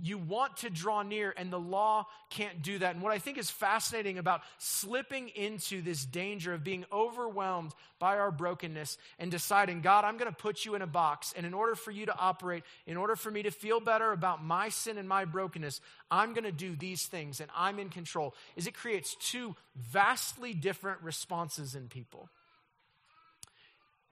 you 0.00 0.16
want 0.16 0.58
to 0.58 0.70
draw 0.70 1.02
near, 1.02 1.34
and 1.36 1.52
the 1.52 1.58
law 1.58 2.06
can't 2.30 2.62
do 2.62 2.78
that. 2.78 2.94
And 2.94 3.02
what 3.02 3.12
I 3.12 3.18
think 3.18 3.36
is 3.36 3.50
fascinating 3.50 4.16
about 4.16 4.42
slipping 4.58 5.28
into 5.30 5.82
this 5.82 6.04
danger 6.04 6.54
of 6.54 6.62
being 6.62 6.84
overwhelmed 6.92 7.72
by 7.98 8.16
our 8.16 8.30
brokenness 8.30 8.96
and 9.18 9.32
deciding, 9.32 9.80
God, 9.80 10.04
I'm 10.04 10.18
going 10.18 10.30
to 10.30 10.36
put 10.36 10.64
you 10.64 10.76
in 10.76 10.82
a 10.82 10.86
box. 10.86 11.34
And 11.36 11.44
in 11.44 11.52
order 11.52 11.74
for 11.74 11.90
you 11.90 12.06
to 12.06 12.16
operate, 12.16 12.62
in 12.86 12.96
order 12.96 13.16
for 13.16 13.28
me 13.28 13.42
to 13.42 13.50
feel 13.50 13.80
better 13.80 14.12
about 14.12 14.44
my 14.44 14.68
sin 14.68 14.98
and 14.98 15.08
my 15.08 15.24
brokenness, 15.24 15.80
I'm 16.12 16.32
going 16.32 16.44
to 16.44 16.52
do 16.52 16.76
these 16.76 17.06
things 17.06 17.40
and 17.40 17.50
I'm 17.56 17.80
in 17.80 17.88
control, 17.88 18.36
is 18.54 18.68
it 18.68 18.74
creates 18.74 19.16
two 19.16 19.56
vastly 19.74 20.54
different 20.54 21.02
responses 21.02 21.74
in 21.74 21.88
people. 21.88 22.28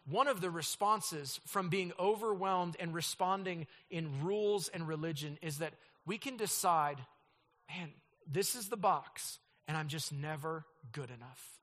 One 0.09 0.27
of 0.27 0.41
the 0.41 0.51
responses 0.51 1.41
from 1.47 1.69
being 1.69 1.93
overwhelmed 1.99 2.77
and 2.81 2.93
responding 2.93 3.67
in 3.91 4.25
rules 4.25 4.69
and 4.69 4.89
religion 4.89 5.39
is 5.43 5.59
that 5.59 5.75
we 6.05 6.19
can 6.19 6.37
decide, 6.37 6.99
man, 7.71 7.91
this 8.31 8.55
is 8.55 8.69
the 8.69 8.77
box, 8.77 9.39
and 9.69 9.77
I'm 9.77 9.89
just 9.89 10.13
never 10.13 10.65
good 10.91 11.11
enough. 11.11 11.61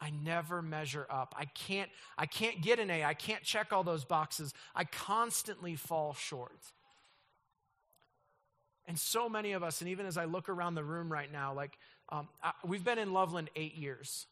I 0.00 0.10
never 0.10 0.62
measure 0.62 1.06
up. 1.08 1.34
I 1.38 1.46
can't, 1.46 1.90
I 2.16 2.26
can't 2.26 2.62
get 2.62 2.78
an 2.78 2.90
A. 2.90 3.04
I 3.04 3.14
can't 3.14 3.42
check 3.42 3.72
all 3.72 3.84
those 3.84 4.04
boxes. 4.04 4.52
I 4.74 4.84
constantly 4.84 5.74
fall 5.74 6.14
short. 6.14 6.60
And 8.86 8.98
so 8.98 9.28
many 9.28 9.52
of 9.52 9.62
us, 9.62 9.80
and 9.80 9.90
even 9.90 10.06
as 10.06 10.16
I 10.16 10.26
look 10.26 10.48
around 10.48 10.76
the 10.76 10.84
room 10.84 11.10
right 11.10 11.30
now, 11.30 11.52
like 11.54 11.76
um, 12.10 12.28
I, 12.42 12.52
we've 12.64 12.84
been 12.84 12.98
in 12.98 13.12
Loveland 13.12 13.50
eight 13.56 13.74
years 13.74 14.26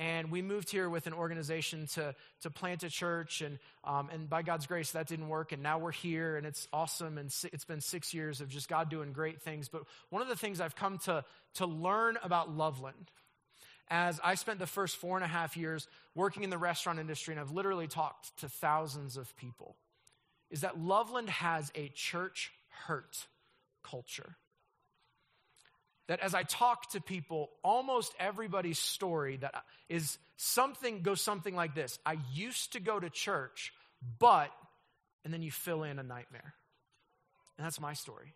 and 0.00 0.30
we 0.30 0.40
moved 0.40 0.70
here 0.70 0.88
with 0.88 1.06
an 1.06 1.12
organization 1.12 1.86
to, 1.88 2.14
to 2.40 2.50
plant 2.50 2.82
a 2.82 2.88
church 2.88 3.42
and, 3.42 3.58
um, 3.84 4.08
and 4.10 4.30
by 4.30 4.40
god's 4.42 4.66
grace 4.66 4.92
that 4.92 5.06
didn't 5.06 5.28
work 5.28 5.52
and 5.52 5.62
now 5.62 5.78
we're 5.78 5.92
here 5.92 6.36
and 6.36 6.46
it's 6.46 6.66
awesome 6.72 7.18
and 7.18 7.32
it's 7.52 7.66
been 7.66 7.82
six 7.82 8.14
years 8.14 8.40
of 8.40 8.48
just 8.48 8.68
god 8.68 8.88
doing 8.88 9.12
great 9.12 9.42
things. 9.42 9.68
But 9.68 9.82
one 10.08 10.22
of 10.22 10.28
the 10.28 10.36
things 10.36 10.60
i've 10.60 10.74
come 10.74 10.98
to, 10.98 11.22
to 11.54 11.66
learn 11.66 12.18
about 12.24 12.50
loveland 12.50 13.10
as 13.88 14.18
i 14.24 14.34
spent 14.34 14.58
the 14.58 14.66
first 14.66 14.96
four 14.96 15.16
and 15.16 15.24
a 15.24 15.28
half 15.28 15.56
years 15.56 15.86
working 16.14 16.44
in 16.44 16.50
the 16.50 16.58
restaurant 16.58 16.98
industry 16.98 17.34
and 17.34 17.40
i've 17.40 17.52
literally 17.52 17.86
talked 17.86 18.36
to 18.40 18.48
thousands 18.48 19.18
of 19.18 19.36
people 19.36 19.76
is 20.50 20.62
that 20.62 20.80
loveland 20.80 21.28
has 21.28 21.70
a 21.74 21.88
church 21.88 22.52
hurt 22.86 23.26
culture 23.84 24.36
that 26.08 26.20
as 26.20 26.34
I 26.34 26.42
talk 26.42 26.90
to 26.90 27.00
people, 27.00 27.50
almost 27.62 28.14
everybody's 28.18 28.78
story 28.78 29.36
that 29.38 29.54
is 29.88 30.18
something 30.36 31.02
goes 31.02 31.20
something 31.20 31.54
like 31.54 31.74
this. 31.74 31.98
I 32.04 32.16
used 32.32 32.72
to 32.72 32.80
go 32.80 32.98
to 32.98 33.10
church, 33.10 33.72
but 34.18 34.50
and 35.24 35.32
then 35.32 35.42
you 35.42 35.50
fill 35.50 35.82
in 35.82 35.98
a 35.98 36.02
nightmare. 36.02 36.54
And 37.58 37.64
that's 37.66 37.80
my 37.80 37.92
story. 37.92 38.32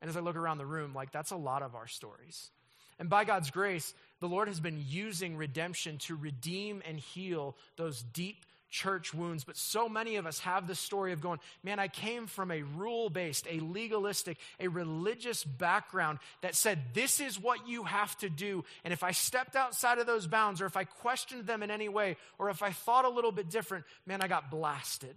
And 0.00 0.08
as 0.08 0.16
I 0.16 0.20
look 0.20 0.36
around 0.36 0.58
the 0.58 0.66
room, 0.66 0.94
like 0.94 1.12
that's 1.12 1.30
a 1.32 1.36
lot 1.36 1.62
of 1.62 1.74
our 1.74 1.86
stories. 1.86 2.50
And 2.98 3.08
by 3.08 3.24
God's 3.24 3.50
grace, 3.50 3.94
the 4.20 4.28
Lord 4.28 4.48
has 4.48 4.60
been 4.60 4.84
using 4.86 5.36
redemption 5.36 5.98
to 5.98 6.14
redeem 6.14 6.82
and 6.86 6.98
heal 6.98 7.56
those 7.76 8.02
deep 8.02 8.44
church 8.72 9.12
wounds, 9.12 9.44
but 9.44 9.56
so 9.56 9.88
many 9.88 10.16
of 10.16 10.26
us 10.26 10.40
have 10.40 10.66
the 10.66 10.74
story 10.74 11.12
of 11.12 11.20
going, 11.20 11.38
man, 11.62 11.78
I 11.78 11.86
came 11.86 12.26
from 12.26 12.50
a 12.50 12.62
rule 12.62 13.10
based, 13.10 13.46
a 13.48 13.60
legalistic, 13.60 14.38
a 14.58 14.66
religious 14.66 15.44
background 15.44 16.18
that 16.40 16.56
said, 16.56 16.80
this 16.94 17.20
is 17.20 17.38
what 17.38 17.68
you 17.68 17.84
have 17.84 18.16
to 18.18 18.30
do. 18.30 18.64
And 18.82 18.92
if 18.92 19.04
I 19.04 19.12
stepped 19.12 19.54
outside 19.54 19.98
of 19.98 20.06
those 20.06 20.26
bounds, 20.26 20.60
or 20.60 20.66
if 20.66 20.76
I 20.76 20.84
questioned 20.84 21.46
them 21.46 21.62
in 21.62 21.70
any 21.70 21.88
way, 21.88 22.16
or 22.38 22.48
if 22.48 22.62
I 22.62 22.70
thought 22.70 23.04
a 23.04 23.10
little 23.10 23.30
bit 23.30 23.50
different, 23.50 23.84
man, 24.06 24.22
I 24.22 24.26
got 24.26 24.50
blasted. 24.50 25.14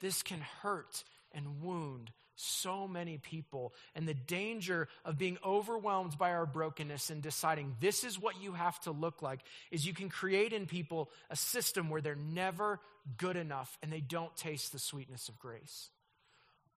This 0.00 0.22
can 0.22 0.40
hurt 0.62 1.04
and 1.32 1.62
wound 1.62 2.10
so 2.40 2.88
many 2.88 3.18
people. 3.18 3.74
And 3.94 4.08
the 4.08 4.14
danger 4.14 4.88
of 5.04 5.18
being 5.18 5.38
overwhelmed 5.44 6.18
by 6.18 6.30
our 6.32 6.46
brokenness 6.46 7.10
and 7.10 7.22
deciding 7.22 7.76
this 7.80 8.04
is 8.04 8.20
what 8.20 8.42
you 8.42 8.52
have 8.52 8.80
to 8.80 8.90
look 8.90 9.22
like 9.22 9.40
is 9.70 9.86
you 9.86 9.94
can 9.94 10.08
create 10.08 10.52
in 10.52 10.66
people 10.66 11.10
a 11.30 11.36
system 11.36 11.90
where 11.90 12.00
they're 12.00 12.14
never 12.14 12.80
good 13.16 13.36
enough 13.36 13.78
and 13.82 13.92
they 13.92 14.00
don't 14.00 14.36
taste 14.36 14.72
the 14.72 14.78
sweetness 14.78 15.28
of 15.28 15.38
grace. 15.38 15.90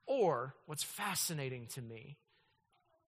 Or, 0.06 0.54
what's 0.66 0.84
fascinating 0.84 1.68
to 1.74 1.82
me 1.82 2.18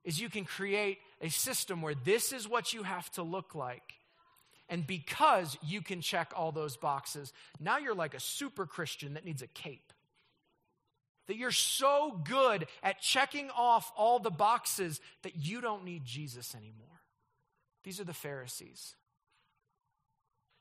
is 0.03 0.21
you 0.21 0.29
can 0.29 0.45
create 0.45 0.99
a 1.19 1.29
system 1.29 1.81
where 1.81 1.95
this 1.95 2.31
is 2.31 2.47
what 2.47 2.73
you 2.73 2.83
have 2.83 3.11
to 3.11 3.23
look 3.23 3.55
like. 3.55 3.95
And 4.69 4.85
because 4.87 5.57
you 5.61 5.81
can 5.81 6.01
check 6.01 6.31
all 6.35 6.51
those 6.51 6.77
boxes, 6.77 7.33
now 7.59 7.77
you're 7.77 7.95
like 7.95 8.13
a 8.13 8.19
super 8.19 8.65
Christian 8.65 9.15
that 9.15 9.25
needs 9.25 9.41
a 9.41 9.47
cape. 9.47 9.91
That 11.27 11.37
you're 11.37 11.51
so 11.51 12.21
good 12.23 12.67
at 12.83 13.01
checking 13.01 13.49
off 13.49 13.91
all 13.97 14.19
the 14.19 14.29
boxes 14.29 15.01
that 15.23 15.35
you 15.35 15.61
don't 15.61 15.83
need 15.83 16.05
Jesus 16.05 16.53
anymore. 16.55 17.01
These 17.83 17.99
are 17.99 18.03
the 18.03 18.13
Pharisees. 18.13 18.95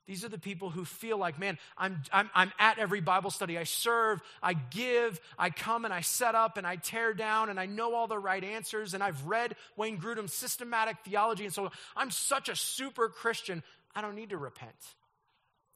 These 0.07 0.25
are 0.25 0.29
the 0.29 0.39
people 0.39 0.69
who 0.69 0.85
feel 0.85 1.17
like, 1.17 1.39
man, 1.39 1.59
I'm, 1.79 2.03
I'm, 2.13 2.29
I'm 2.35 2.53
at 2.59 2.79
every 2.79 3.01
Bible 3.01 3.31
study. 3.31 3.57
I 3.57 3.65
serve, 3.65 4.21
I 4.43 4.53
give, 4.53 5.19
I 5.39 5.49
come 5.49 5.87
and 5.87 5.95
I 5.95 6.03
set 6.03 6.35
up 6.35 6.59
and 6.59 6.67
I 6.67 6.77
tear 6.77 7.15
down 7.15 7.49
and 7.49 7.59
I 7.59 7.65
know 7.65 7.95
all 7.95 8.07
the 8.07 8.19
right 8.19 8.45
answers 8.45 8.93
and 8.93 9.03
I've 9.03 9.25
read 9.25 9.57
Wayne 9.77 9.99
Grudem's 9.99 10.35
systematic 10.35 10.99
theology. 11.05 11.47
And 11.47 11.55
so 11.55 11.71
I'm 11.97 12.11
such 12.11 12.51
a 12.51 12.57
super 12.57 13.09
Christian, 13.09 13.63
I 13.95 14.03
don't 14.03 14.15
need 14.15 14.31
to 14.31 14.37
repent. 14.37 14.75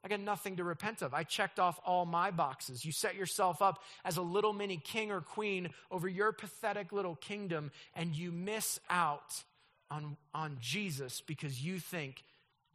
I 0.04 0.08
got 0.08 0.20
nothing 0.20 0.56
to 0.56 0.64
repent 0.64 1.02
of. 1.02 1.12
I 1.12 1.24
checked 1.24 1.58
off 1.58 1.80
all 1.84 2.06
my 2.06 2.30
boxes. 2.30 2.84
You 2.84 2.92
set 2.92 3.16
yourself 3.16 3.60
up 3.60 3.82
as 4.04 4.16
a 4.16 4.22
little 4.22 4.52
mini 4.52 4.76
king 4.76 5.10
or 5.10 5.20
queen 5.20 5.70
over 5.90 6.08
your 6.08 6.32
pathetic 6.32 6.92
little 6.92 7.16
kingdom, 7.16 7.72
and 7.94 8.14
you 8.14 8.30
miss 8.30 8.78
out 8.88 9.42
on, 9.90 10.16
on 10.32 10.58
Jesus 10.60 11.20
because 11.20 11.64
you 11.64 11.80
think 11.80 12.22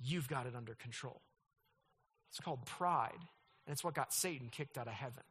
you've 0.02 0.28
got 0.28 0.48
it 0.48 0.54
under 0.56 0.74
control. 0.76 1.22
It's 2.30 2.40
called 2.40 2.66
pride, 2.66 3.12
and 3.66 3.74
it's 3.74 3.84
what 3.84 3.94
got 3.94 4.12
Satan 4.12 4.50
kicked 4.52 4.78
out 4.78 4.88
of 4.88 4.94
heaven. 4.94 5.24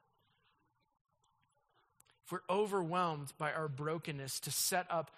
If 2.24 2.32
we're 2.32 2.40
overwhelmed 2.48 3.32
by 3.36 3.52
our 3.52 3.68
brokenness 3.68 4.40
to 4.40 4.50
set 4.50 4.86
up 4.88 5.10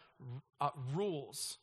uh, 0.60 0.70
rules 0.94 1.58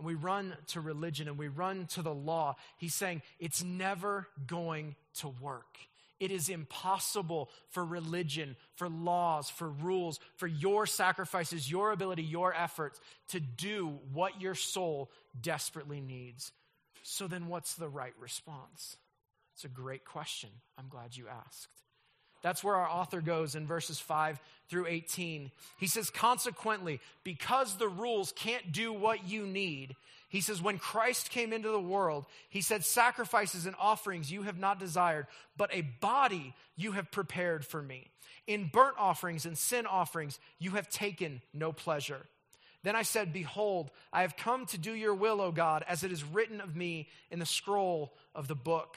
and 0.00 0.06
we 0.06 0.14
run 0.14 0.56
to 0.68 0.80
religion 0.80 1.28
and 1.28 1.36
we 1.36 1.48
run 1.48 1.84
to 1.88 2.00
the 2.00 2.14
law, 2.14 2.56
he's 2.78 2.94
saying 2.94 3.20
it's 3.38 3.62
never 3.62 4.26
going 4.46 4.96
to 5.16 5.28
work. 5.28 5.76
It 6.18 6.30
is 6.30 6.48
impossible 6.48 7.50
for 7.68 7.84
religion, 7.84 8.56
for 8.76 8.88
laws, 8.88 9.50
for 9.50 9.68
rules, 9.68 10.18
for 10.36 10.46
your 10.46 10.86
sacrifices, 10.86 11.70
your 11.70 11.92
ability, 11.92 12.22
your 12.22 12.54
efforts 12.54 12.98
to 13.28 13.40
do 13.40 13.98
what 14.14 14.40
your 14.40 14.54
soul 14.54 15.10
desperately 15.38 16.00
needs. 16.00 16.50
So 17.02 17.26
then, 17.26 17.48
what's 17.48 17.74
the 17.74 17.88
right 17.88 18.14
response? 18.18 18.96
It's 19.54 19.64
a 19.64 19.68
great 19.68 20.06
question. 20.06 20.48
I'm 20.78 20.88
glad 20.88 21.14
you 21.14 21.26
asked. 21.28 21.68
That's 22.42 22.64
where 22.64 22.76
our 22.76 22.88
author 22.88 23.20
goes 23.20 23.54
in 23.54 23.66
verses 23.66 23.98
5 23.98 24.40
through 24.68 24.86
18. 24.86 25.50
He 25.78 25.86
says, 25.86 26.10
Consequently, 26.10 27.00
because 27.22 27.76
the 27.76 27.88
rules 27.88 28.32
can't 28.32 28.72
do 28.72 28.92
what 28.92 29.28
you 29.28 29.46
need, 29.46 29.96
he 30.28 30.40
says, 30.40 30.62
When 30.62 30.78
Christ 30.78 31.30
came 31.30 31.52
into 31.52 31.70
the 31.70 31.80
world, 31.80 32.24
he 32.48 32.62
said, 32.62 32.84
Sacrifices 32.84 33.66
and 33.66 33.76
offerings 33.78 34.32
you 34.32 34.42
have 34.42 34.58
not 34.58 34.78
desired, 34.78 35.26
but 35.56 35.74
a 35.74 35.82
body 36.00 36.54
you 36.76 36.92
have 36.92 37.10
prepared 37.10 37.64
for 37.66 37.82
me. 37.82 38.08
In 38.46 38.70
burnt 38.72 38.96
offerings 38.98 39.44
and 39.44 39.58
sin 39.58 39.86
offerings 39.86 40.38
you 40.58 40.70
have 40.72 40.88
taken 40.88 41.42
no 41.52 41.72
pleasure. 41.72 42.26
Then 42.82 42.96
I 42.96 43.02
said, 43.02 43.32
Behold, 43.32 43.90
I 44.12 44.22
have 44.22 44.36
come 44.36 44.64
to 44.66 44.78
do 44.78 44.94
your 44.94 45.14
will, 45.14 45.40
O 45.40 45.52
God, 45.52 45.84
as 45.86 46.04
it 46.04 46.12
is 46.12 46.24
written 46.24 46.60
of 46.60 46.74
me 46.74 47.08
in 47.30 47.38
the 47.38 47.46
scroll 47.46 48.14
of 48.34 48.48
the 48.48 48.54
book 48.54 48.96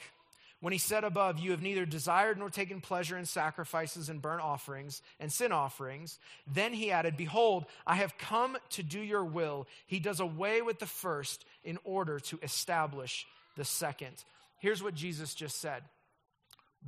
when 0.64 0.72
he 0.72 0.78
said 0.78 1.04
above, 1.04 1.38
You 1.38 1.50
have 1.50 1.60
neither 1.60 1.84
desired 1.84 2.38
nor 2.38 2.48
taken 2.48 2.80
pleasure 2.80 3.18
in 3.18 3.26
sacrifices 3.26 4.08
and 4.08 4.22
burnt 4.22 4.40
offerings 4.40 5.02
and 5.20 5.30
sin 5.30 5.52
offerings, 5.52 6.18
then 6.46 6.72
he 6.72 6.90
added, 6.90 7.18
Behold, 7.18 7.66
I 7.86 7.96
have 7.96 8.16
come 8.16 8.56
to 8.70 8.82
do 8.82 8.98
your 8.98 9.26
will. 9.26 9.66
He 9.86 10.00
does 10.00 10.20
away 10.20 10.62
with 10.62 10.78
the 10.78 10.86
first 10.86 11.44
in 11.64 11.78
order 11.84 12.18
to 12.18 12.38
establish 12.42 13.26
the 13.58 13.64
second. 13.66 14.24
Here's 14.58 14.82
what 14.82 14.94
Jesus 14.94 15.34
just 15.34 15.60
said 15.60 15.82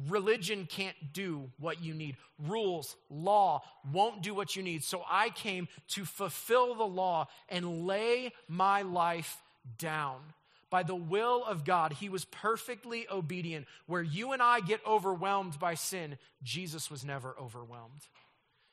Religion 0.09 0.65
can't 0.65 0.97
do 1.12 1.51
what 1.59 1.83
you 1.83 1.93
need. 1.93 2.17
Rules, 2.49 2.97
law 3.11 3.61
won't 3.93 4.23
do 4.23 4.33
what 4.33 4.57
you 4.57 4.62
need. 4.62 4.85
So 4.85 5.03
I 5.07 5.29
came 5.29 5.69
to 5.89 6.07
fulfill 6.07 6.77
the 6.77 6.85
law 6.87 7.29
and 7.51 7.87
lay 7.87 8.33
my 8.49 8.81
life 8.81 9.37
down 9.77 10.21
by 10.70 10.83
the 10.83 10.94
will 10.94 11.44
of 11.44 11.64
God, 11.64 11.92
he 11.92 12.09
was 12.09 12.24
perfectly 12.24 13.07
obedient. 13.11 13.66
Where 13.87 14.02
you 14.02 14.33
and 14.33 14.42
I 14.42 14.61
get 14.61 14.81
overwhelmed 14.87 15.59
by 15.59 15.74
sin, 15.74 16.18
Jesus 16.42 16.90
was 16.90 17.05
never 17.05 17.37
overwhelmed. 17.40 18.02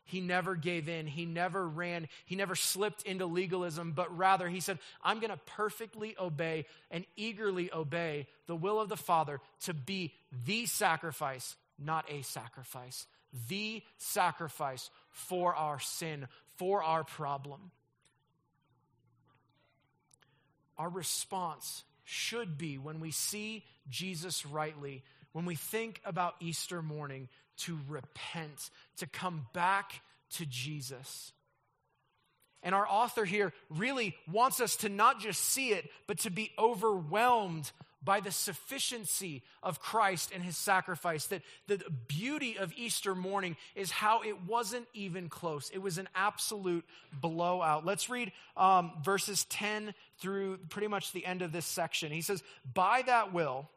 He 0.05 0.19
never 0.19 0.55
gave 0.55 0.89
in. 0.89 1.07
He 1.07 1.25
never 1.25 1.67
ran. 1.67 2.07
He 2.25 2.35
never 2.35 2.55
slipped 2.55 3.03
into 3.03 3.25
legalism, 3.25 3.93
but 3.93 4.15
rather 4.17 4.49
he 4.49 4.59
said, 4.59 4.79
I'm 5.03 5.19
going 5.19 5.31
to 5.31 5.39
perfectly 5.45 6.15
obey 6.19 6.65
and 6.91 7.05
eagerly 7.15 7.71
obey 7.71 8.27
the 8.47 8.55
will 8.55 8.79
of 8.79 8.89
the 8.89 8.97
Father 8.97 9.39
to 9.61 9.73
be 9.73 10.13
the 10.45 10.65
sacrifice, 10.65 11.55
not 11.79 12.05
a 12.09 12.21
sacrifice. 12.23 13.07
The 13.47 13.81
sacrifice 13.97 14.89
for 15.09 15.55
our 15.55 15.79
sin, 15.79 16.27
for 16.57 16.83
our 16.83 17.03
problem. 17.03 17.71
Our 20.77 20.89
response 20.89 21.83
should 22.03 22.57
be 22.57 22.77
when 22.77 22.99
we 22.99 23.11
see 23.11 23.63
Jesus 23.89 24.45
rightly, 24.45 25.03
when 25.31 25.45
we 25.45 25.55
think 25.55 26.01
about 26.05 26.35
Easter 26.39 26.81
morning, 26.81 27.29
to 27.57 27.79
repent, 27.87 28.69
to 28.97 29.07
come 29.07 29.47
back 29.53 30.01
to 30.31 30.45
Jesus. 30.45 31.31
And 32.63 32.73
our 32.73 32.87
author 32.87 33.25
here 33.25 33.53
really 33.69 34.15
wants 34.31 34.61
us 34.61 34.77
to 34.77 34.89
not 34.89 35.19
just 35.19 35.41
see 35.41 35.69
it, 35.69 35.89
but 36.07 36.19
to 36.19 36.31
be 36.31 36.51
overwhelmed 36.57 37.69
by 38.03 38.19
the 38.19 38.31
sufficiency 38.31 39.43
of 39.61 39.79
Christ 39.79 40.31
and 40.33 40.43
his 40.43 40.57
sacrifice. 40.57 41.27
That 41.27 41.41
the 41.67 41.81
beauty 42.07 42.57
of 42.57 42.73
Easter 42.75 43.15
morning 43.15 43.55
is 43.75 43.91
how 43.91 44.21
it 44.21 44.43
wasn't 44.43 44.87
even 44.93 45.29
close. 45.29 45.69
It 45.69 45.79
was 45.81 45.97
an 45.97 46.09
absolute 46.15 46.85
blowout. 47.11 47.85
Let's 47.85 48.09
read 48.09 48.31
um, 48.57 48.91
verses 49.03 49.45
10 49.45 49.93
through 50.19 50.57
pretty 50.69 50.87
much 50.87 51.11
the 51.11 51.25
end 51.25 51.41
of 51.41 51.51
this 51.51 51.65
section. 51.65 52.11
He 52.11 52.21
says, 52.21 52.43
By 52.73 53.03
that 53.03 53.33
will, 53.33 53.69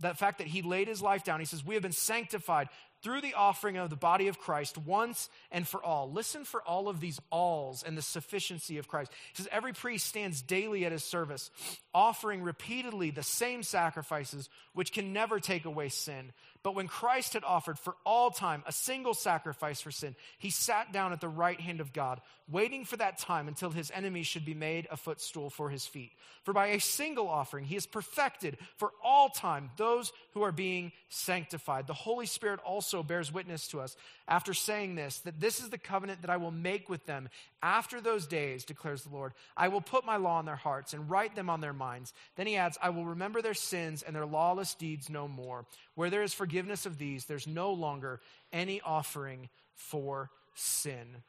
that 0.00 0.18
fact 0.18 0.38
that 0.38 0.46
he 0.46 0.62
laid 0.62 0.88
his 0.88 1.02
life 1.02 1.24
down, 1.24 1.40
he 1.40 1.46
says, 1.46 1.64
We 1.64 1.74
have 1.74 1.82
been 1.82 1.92
sanctified 1.92 2.68
through 3.02 3.20
the 3.20 3.34
offering 3.34 3.76
of 3.76 3.90
the 3.90 3.96
body 3.96 4.28
of 4.28 4.38
Christ 4.38 4.76
once 4.76 5.28
and 5.50 5.66
for 5.66 5.82
all. 5.82 6.10
Listen 6.10 6.44
for 6.44 6.62
all 6.62 6.88
of 6.88 7.00
these 7.00 7.20
alls 7.30 7.82
and 7.82 7.96
the 7.96 8.02
sufficiency 8.02 8.78
of 8.78 8.88
Christ. 8.88 9.10
He 9.32 9.42
says, 9.42 9.48
Every 9.50 9.72
priest 9.72 10.06
stands 10.06 10.42
daily 10.42 10.84
at 10.84 10.92
his 10.92 11.04
service, 11.04 11.50
offering 11.94 12.42
repeatedly 12.42 13.10
the 13.10 13.22
same 13.22 13.62
sacrifices, 13.62 14.48
which 14.74 14.92
can 14.92 15.12
never 15.12 15.40
take 15.40 15.64
away 15.64 15.88
sin. 15.88 16.32
But 16.62 16.74
when 16.74 16.88
Christ 16.88 17.32
had 17.32 17.44
offered 17.44 17.78
for 17.78 17.96
all 18.04 18.30
time 18.30 18.62
a 18.66 18.72
single 18.72 19.14
sacrifice 19.14 19.80
for 19.80 19.90
sin, 19.90 20.14
he 20.38 20.50
sat 20.50 20.92
down 20.92 21.12
at 21.12 21.20
the 21.20 21.28
right 21.28 21.58
hand 21.58 21.80
of 21.80 21.94
God, 21.94 22.20
waiting 22.50 22.84
for 22.84 22.98
that 22.98 23.18
time 23.18 23.48
until 23.48 23.70
his 23.70 23.90
enemies 23.94 24.26
should 24.26 24.44
be 24.44 24.52
made 24.52 24.86
a 24.90 24.96
footstool 24.96 25.48
for 25.48 25.70
his 25.70 25.86
feet. 25.86 26.12
For 26.42 26.52
by 26.52 26.68
a 26.68 26.80
single 26.80 27.28
offering, 27.28 27.64
he 27.64 27.74
has 27.76 27.86
perfected 27.86 28.58
for 28.76 28.92
all 29.02 29.30
time 29.30 29.70
those 29.76 30.12
who 30.32 30.42
are 30.42 30.52
being 30.52 30.92
sanctified. 31.08 31.86
The 31.86 31.94
Holy 31.94 32.26
Spirit 32.26 32.60
also 32.64 33.02
bears 33.02 33.32
witness 33.32 33.68
to 33.68 33.80
us 33.80 33.96
after 34.28 34.54
saying 34.54 34.94
this, 34.94 35.18
that 35.20 35.40
this 35.40 35.60
is 35.60 35.70
the 35.70 35.78
covenant 35.78 36.22
that 36.22 36.30
I 36.30 36.36
will 36.36 36.50
make 36.50 36.88
with 36.88 37.04
them 37.06 37.28
after 37.62 38.00
those 38.00 38.26
days, 38.26 38.64
declares 38.64 39.02
the 39.02 39.14
Lord. 39.14 39.32
I 39.56 39.68
will 39.68 39.80
put 39.80 40.06
my 40.06 40.16
law 40.16 40.40
in 40.40 40.46
their 40.46 40.56
hearts 40.56 40.94
and 40.94 41.10
write 41.10 41.34
them 41.34 41.50
on 41.50 41.60
their 41.60 41.72
minds. 41.72 42.14
Then 42.36 42.46
he 42.46 42.56
adds, 42.56 42.78
I 42.80 42.90
will 42.90 43.04
remember 43.04 43.42
their 43.42 43.54
sins 43.54 44.02
and 44.02 44.14
their 44.14 44.26
lawless 44.26 44.74
deeds 44.74 45.10
no 45.10 45.28
more. 45.28 45.66
Where 45.94 46.10
there 46.10 46.22
is 46.22 46.32
of 46.58 46.98
these, 46.98 47.24
there's 47.24 47.46
no 47.46 47.72
longer 47.72 48.20
any 48.52 48.80
offering 48.80 49.48
for 49.74 50.30
sin. 50.54 51.22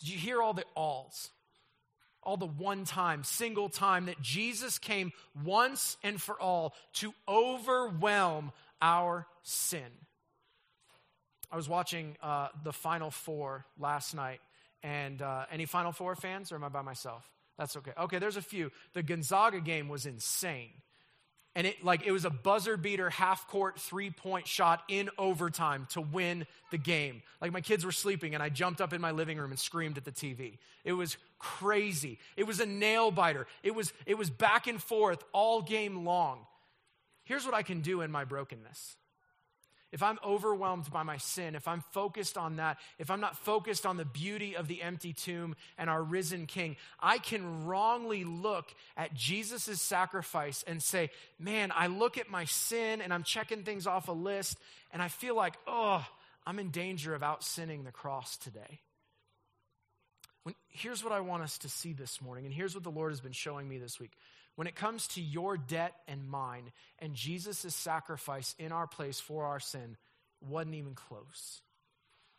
Did 0.00 0.10
you 0.10 0.18
hear 0.18 0.42
all 0.42 0.52
the 0.52 0.64
alls? 0.74 1.30
All 2.22 2.36
the 2.36 2.46
one 2.46 2.84
time, 2.84 3.22
single 3.22 3.68
time 3.68 4.06
that 4.06 4.20
Jesus 4.20 4.78
came 4.78 5.12
once 5.44 5.96
and 6.02 6.20
for 6.20 6.40
all 6.40 6.74
to 6.94 7.12
overwhelm 7.28 8.52
our 8.80 9.26
sin. 9.42 9.90
I 11.52 11.56
was 11.56 11.68
watching 11.68 12.16
uh, 12.22 12.48
the 12.64 12.72
Final 12.72 13.10
Four 13.10 13.66
last 13.78 14.14
night. 14.14 14.40
And 14.82 15.22
uh, 15.22 15.46
any 15.50 15.64
Final 15.64 15.92
Four 15.92 16.14
fans, 16.14 16.52
or 16.52 16.56
am 16.56 16.64
I 16.64 16.68
by 16.68 16.82
myself? 16.82 17.30
That's 17.56 17.76
okay. 17.76 17.92
Okay, 17.98 18.18
there's 18.18 18.36
a 18.36 18.42
few. 18.42 18.70
The 18.92 19.02
Gonzaga 19.02 19.60
game 19.60 19.88
was 19.88 20.04
insane. 20.04 20.72
And 21.56 21.66
it 21.66 21.84
like 21.84 22.04
it 22.04 22.10
was 22.10 22.24
a 22.24 22.30
buzzer 22.30 22.76
beater 22.76 23.10
half 23.10 23.46
court 23.46 23.78
three 23.78 24.10
point 24.10 24.48
shot 24.48 24.82
in 24.88 25.08
overtime 25.18 25.86
to 25.90 26.00
win 26.00 26.46
the 26.70 26.78
game. 26.78 27.22
Like 27.40 27.52
my 27.52 27.60
kids 27.60 27.84
were 27.84 27.92
sleeping 27.92 28.34
and 28.34 28.42
I 28.42 28.48
jumped 28.48 28.80
up 28.80 28.92
in 28.92 29.00
my 29.00 29.12
living 29.12 29.38
room 29.38 29.50
and 29.50 29.58
screamed 29.58 29.96
at 29.96 30.04
the 30.04 30.12
TV. 30.12 30.58
It 30.84 30.94
was 30.94 31.16
crazy. 31.38 32.18
It 32.36 32.46
was 32.46 32.58
a 32.58 32.66
nail 32.66 33.10
biter. 33.10 33.46
It 33.62 33.74
was 33.74 33.92
it 34.04 34.18
was 34.18 34.30
back 34.30 34.66
and 34.66 34.82
forth 34.82 35.22
all 35.32 35.62
game 35.62 36.04
long. 36.04 36.40
Here's 37.22 37.44
what 37.44 37.54
I 37.54 37.62
can 37.62 37.80
do 37.80 38.00
in 38.00 38.10
my 38.10 38.24
brokenness 38.24 38.96
if 39.94 40.02
I'm 40.02 40.18
overwhelmed 40.26 40.90
by 40.90 41.04
my 41.04 41.18
sin, 41.18 41.54
if 41.54 41.68
I'm 41.68 41.84
focused 41.92 42.36
on 42.36 42.56
that, 42.56 42.78
if 42.98 43.12
I'm 43.12 43.20
not 43.20 43.36
focused 43.36 43.86
on 43.86 43.96
the 43.96 44.04
beauty 44.04 44.56
of 44.56 44.66
the 44.66 44.82
empty 44.82 45.12
tomb 45.12 45.54
and 45.78 45.88
our 45.88 46.02
risen 46.02 46.46
King, 46.46 46.76
I 46.98 47.18
can 47.18 47.64
wrongly 47.64 48.24
look 48.24 48.66
at 48.96 49.14
Jesus' 49.14 49.80
sacrifice 49.80 50.64
and 50.66 50.82
say, 50.82 51.10
man, 51.38 51.72
I 51.72 51.86
look 51.86 52.18
at 52.18 52.28
my 52.28 52.44
sin 52.44 53.00
and 53.00 53.14
I'm 53.14 53.22
checking 53.22 53.62
things 53.62 53.86
off 53.86 54.08
a 54.08 54.12
list 54.12 54.58
and 54.92 55.00
I 55.00 55.06
feel 55.06 55.36
like, 55.36 55.54
oh, 55.64 56.04
I'm 56.44 56.58
in 56.58 56.70
danger 56.70 57.14
of 57.14 57.22
out 57.22 57.44
sinning 57.44 57.84
the 57.84 57.92
cross 57.92 58.36
today. 58.36 58.80
When, 60.42 60.56
here's 60.70 61.04
what 61.04 61.12
I 61.12 61.20
want 61.20 61.44
us 61.44 61.56
to 61.58 61.68
see 61.68 61.92
this 61.92 62.20
morning, 62.20 62.46
and 62.46 62.52
here's 62.52 62.74
what 62.74 62.82
the 62.82 62.90
Lord 62.90 63.12
has 63.12 63.20
been 63.20 63.30
showing 63.30 63.68
me 63.68 63.78
this 63.78 64.00
week 64.00 64.10
when 64.56 64.66
it 64.66 64.74
comes 64.74 65.08
to 65.08 65.20
your 65.20 65.56
debt 65.56 65.94
and 66.06 66.28
mine 66.28 66.72
and 66.98 67.14
Jesus' 67.14 67.74
sacrifice 67.74 68.54
in 68.58 68.72
our 68.72 68.86
place 68.86 69.20
for 69.20 69.44
our 69.44 69.60
sin, 69.60 69.96
wasn't 70.40 70.74
even 70.74 70.94
close. 70.94 71.62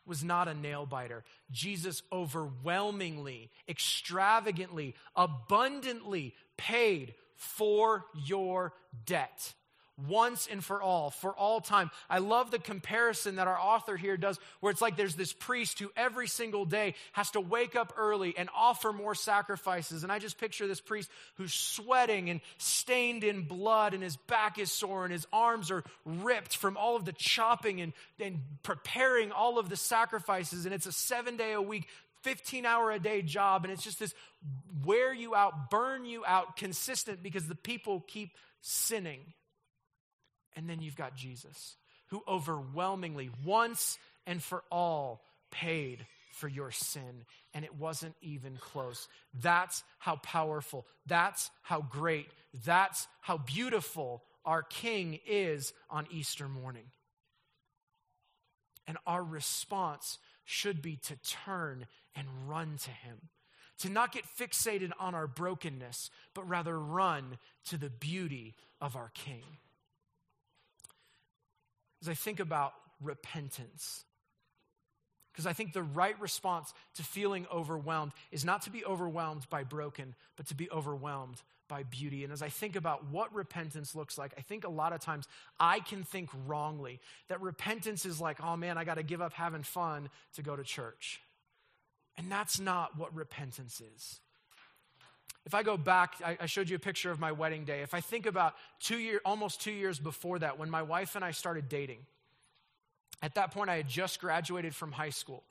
Was 0.05 0.23
not 0.23 0.47
a 0.47 0.53
nail 0.53 0.85
biter. 0.85 1.23
Jesus 1.51 2.03
overwhelmingly, 2.11 3.49
extravagantly, 3.67 4.93
abundantly 5.15 6.35
paid 6.57 7.15
for 7.35 8.05
your 8.13 8.73
debt 9.05 9.53
once 10.07 10.47
and 10.51 10.63
for 10.63 10.81
all, 10.81 11.09
for 11.09 11.31
all 11.31 11.61
time. 11.61 11.89
I 12.09 12.19
love 12.19 12.51
the 12.51 12.59
comparison 12.59 13.35
that 13.37 13.47
our 13.47 13.59
author 13.59 13.95
here 13.95 14.17
does, 14.17 14.39
where 14.59 14.71
it's 14.71 14.81
like 14.81 14.97
there's 14.97 15.15
this 15.15 15.33
priest 15.33 15.79
who 15.79 15.91
every 15.95 16.27
single 16.27 16.65
day 16.65 16.95
has 17.13 17.31
to 17.31 17.41
wake 17.41 17.75
up 17.75 17.93
early 17.97 18.35
and 18.37 18.49
offer 18.55 18.91
more 18.91 19.15
sacrifices. 19.15 20.03
And 20.03 20.11
I 20.11 20.19
just 20.19 20.37
picture 20.37 20.67
this 20.67 20.81
priest 20.81 21.09
who's 21.35 21.53
sweating 21.53 22.29
and 22.29 22.41
stained 22.57 23.23
in 23.23 23.43
blood, 23.43 23.93
and 23.93 24.03
his 24.03 24.17
back 24.17 24.59
is 24.59 24.71
sore, 24.71 25.05
and 25.05 25.13
his 25.13 25.27
arms 25.31 25.71
are 25.71 25.83
ripped 26.05 26.57
from 26.57 26.77
all 26.77 26.95
of 26.95 27.05
the 27.05 27.13
chopping 27.13 27.81
and, 27.81 27.93
and 28.19 28.39
preparing 28.63 29.31
all 29.31 29.59
of 29.59 29.69
the 29.69 29.77
sacrifices. 29.77 30.65
And 30.65 30.73
it's 30.73 30.85
a 30.85 30.91
seven 30.91 31.37
day 31.37 31.53
a 31.53 31.61
week 31.61 31.87
15 32.23 32.65
hour 32.65 32.91
a 32.91 32.97
day 32.97 33.21
job 33.21 33.65
and 33.65 33.71
it's 33.71 33.83
just 33.83 33.99
this 33.99 34.15
wear 34.83 35.13
you 35.13 35.35
out, 35.35 35.69
burn 35.69 36.05
you 36.05 36.25
out 36.25 36.57
consistent 36.57 37.21
because 37.21 37.47
the 37.47 37.53
people 37.53 38.03
keep 38.07 38.31
sinning. 38.61 39.19
And 40.55 40.69
then 40.69 40.81
you've 40.81 40.95
got 40.95 41.15
Jesus, 41.15 41.75
who 42.07 42.21
overwhelmingly, 42.27 43.29
once 43.43 43.97
and 44.25 44.41
for 44.41 44.63
all, 44.71 45.21
paid 45.51 46.05
for 46.31 46.47
your 46.47 46.71
sin, 46.71 47.25
and 47.53 47.63
it 47.63 47.75
wasn't 47.75 48.15
even 48.21 48.57
close. 48.57 49.07
That's 49.41 49.83
how 49.99 50.17
powerful, 50.17 50.85
that's 51.05 51.49
how 51.61 51.81
great, 51.81 52.27
that's 52.65 53.07
how 53.21 53.37
beautiful 53.37 54.23
our 54.43 54.61
King 54.61 55.19
is 55.25 55.73
on 55.89 56.07
Easter 56.11 56.47
morning. 56.47 56.85
And 58.87 58.97
our 59.07 59.23
response 59.23 60.19
should 60.43 60.81
be 60.81 60.97
to 60.97 61.15
turn 61.45 61.87
and 62.15 62.27
run 62.47 62.77
to 62.83 62.91
Him, 62.91 63.17
to 63.79 63.89
not 63.89 64.11
get 64.11 64.25
fixated 64.37 64.91
on 64.99 65.15
our 65.15 65.27
brokenness, 65.27 66.11
but 66.33 66.47
rather 66.47 66.77
run 66.79 67.37
to 67.65 67.77
the 67.77 67.89
beauty 67.89 68.55
of 68.79 68.95
our 68.95 69.11
King 69.13 69.43
as 72.01 72.09
I 72.09 72.13
think 72.13 72.39
about 72.39 72.73
repentance. 73.01 74.03
Because 75.31 75.45
I 75.45 75.53
think 75.53 75.73
the 75.73 75.83
right 75.83 76.17
response 76.21 76.73
to 76.95 77.03
feeling 77.03 77.45
overwhelmed 77.53 78.13
is 78.31 78.45
not 78.45 78.61
to 78.63 78.69
be 78.69 78.85
overwhelmed 78.85 79.49
by 79.49 79.63
broken, 79.63 80.15
but 80.37 80.47
to 80.47 80.55
be 80.55 80.71
overwhelmed 80.71 81.41
by 81.67 81.83
beauty. 81.83 82.23
And 82.23 82.31
as 82.31 82.41
I 82.41 82.49
think 82.49 82.75
about 82.75 83.09
what 83.09 83.33
repentance 83.33 83.95
looks 83.95 84.17
like, 84.17 84.33
I 84.37 84.41
think 84.41 84.63
a 84.63 84.69
lot 84.69 84.93
of 84.93 85.01
times 85.01 85.27
I 85.59 85.81
can 85.81 86.03
think 86.03 86.29
wrongly 86.45 87.01
that 87.27 87.41
repentance 87.41 88.05
is 88.05 88.21
like, 88.21 88.37
oh 88.41 88.55
man, 88.55 88.77
I 88.77 88.85
got 88.85 88.95
to 88.95 89.03
give 89.03 89.21
up 89.21 89.33
having 89.33 89.63
fun 89.63 90.09
to 90.35 90.41
go 90.41 90.55
to 90.55 90.63
church. 90.63 91.19
And 92.17 92.31
that's 92.31 92.59
not 92.59 92.97
what 92.97 93.13
repentance 93.13 93.81
is. 93.95 94.19
If 95.45 95.53
I 95.53 95.61
go 95.61 95.77
back, 95.77 96.15
I, 96.23 96.47
showed 96.47 96.69
you 96.69 96.75
a 96.75 96.79
picture 96.79 97.11
of 97.11 97.19
my 97.19 97.31
wedding 97.31 97.65
day. 97.65 97.81
If 97.81 97.93
I 97.93 98.01
think 98.01 98.25
about 98.25 98.55
two 98.79 98.97
year, 98.97 99.21
almost 99.23 99.61
two 99.61 99.71
years 99.71 99.99
before 99.99 100.39
that, 100.39 100.57
when 100.57 100.71
my 100.71 100.81
wife 100.81 101.15
and 101.15 101.23
I 101.23 101.31
started 101.31 101.69
dating, 101.69 101.99
at 103.21 103.35
that 103.35 103.51
point 103.51 103.69
I 103.69 103.77
had 103.77 103.87
just 103.87 104.19
graduated 104.19 104.73
from 104.73 104.91
high 104.91 105.11
school. 105.11 105.43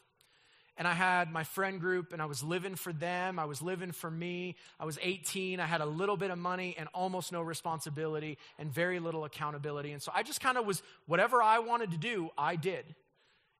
And 0.76 0.88
I 0.88 0.92
had 0.92 1.30
my 1.30 1.44
friend 1.44 1.80
group, 1.80 2.12
and 2.12 2.20
I 2.20 2.26
was 2.26 2.42
living 2.42 2.74
for 2.74 2.92
them. 2.92 3.38
I 3.38 3.44
was 3.44 3.62
living 3.62 3.92
for 3.92 4.10
me. 4.10 4.56
I 4.80 4.84
was 4.84 4.98
18. 5.00 5.60
I 5.60 5.66
had 5.66 5.80
a 5.80 5.86
little 5.86 6.16
bit 6.16 6.32
of 6.32 6.38
money 6.38 6.74
and 6.76 6.88
almost 6.92 7.30
no 7.30 7.42
responsibility 7.42 8.38
and 8.58 8.72
very 8.72 8.98
little 8.98 9.24
accountability. 9.24 9.92
And 9.92 10.02
so 10.02 10.10
I 10.12 10.24
just 10.24 10.40
kind 10.40 10.58
of 10.58 10.66
was, 10.66 10.82
whatever 11.06 11.40
I 11.40 11.60
wanted 11.60 11.92
to 11.92 11.96
do, 11.96 12.30
I 12.36 12.56
did. 12.56 12.84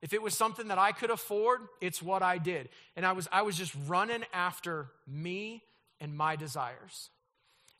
If 0.01 0.11
it 0.11 0.21
was 0.21 0.35
something 0.35 0.67
that 0.67 0.77
I 0.77 0.91
could 0.91 1.09
afford, 1.09 1.61
it's 1.79 2.01
what 2.01 2.21
I 2.21 2.37
did. 2.37 2.67
And 2.97 3.05
I 3.05 3.13
was, 3.13 3.29
I 3.31 3.43
was 3.43 3.55
just 3.55 3.73
running 3.87 4.25
after 4.33 4.87
me 5.07 5.63
and 5.99 6.15
my 6.15 6.35
desires. 6.35 7.09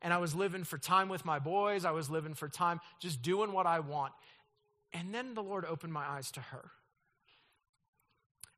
And 0.01 0.13
I 0.13 0.17
was 0.17 0.36
living 0.36 0.63
for 0.63 0.78
time 0.78 1.10
with 1.10 1.25
my 1.25 1.39
boys. 1.39 1.86
I 1.86 1.91
was 1.91 2.10
living 2.10 2.34
for 2.34 2.47
time 2.47 2.80
just 2.99 3.21
doing 3.21 3.51
what 3.51 3.65
I 3.65 3.80
want. 3.80 4.13
And 4.93 5.13
then 5.13 5.34
the 5.34 5.43
Lord 5.43 5.65
opened 5.65 5.93
my 5.93 6.06
eyes 6.06 6.32
to 6.32 6.39
her. 6.39 6.71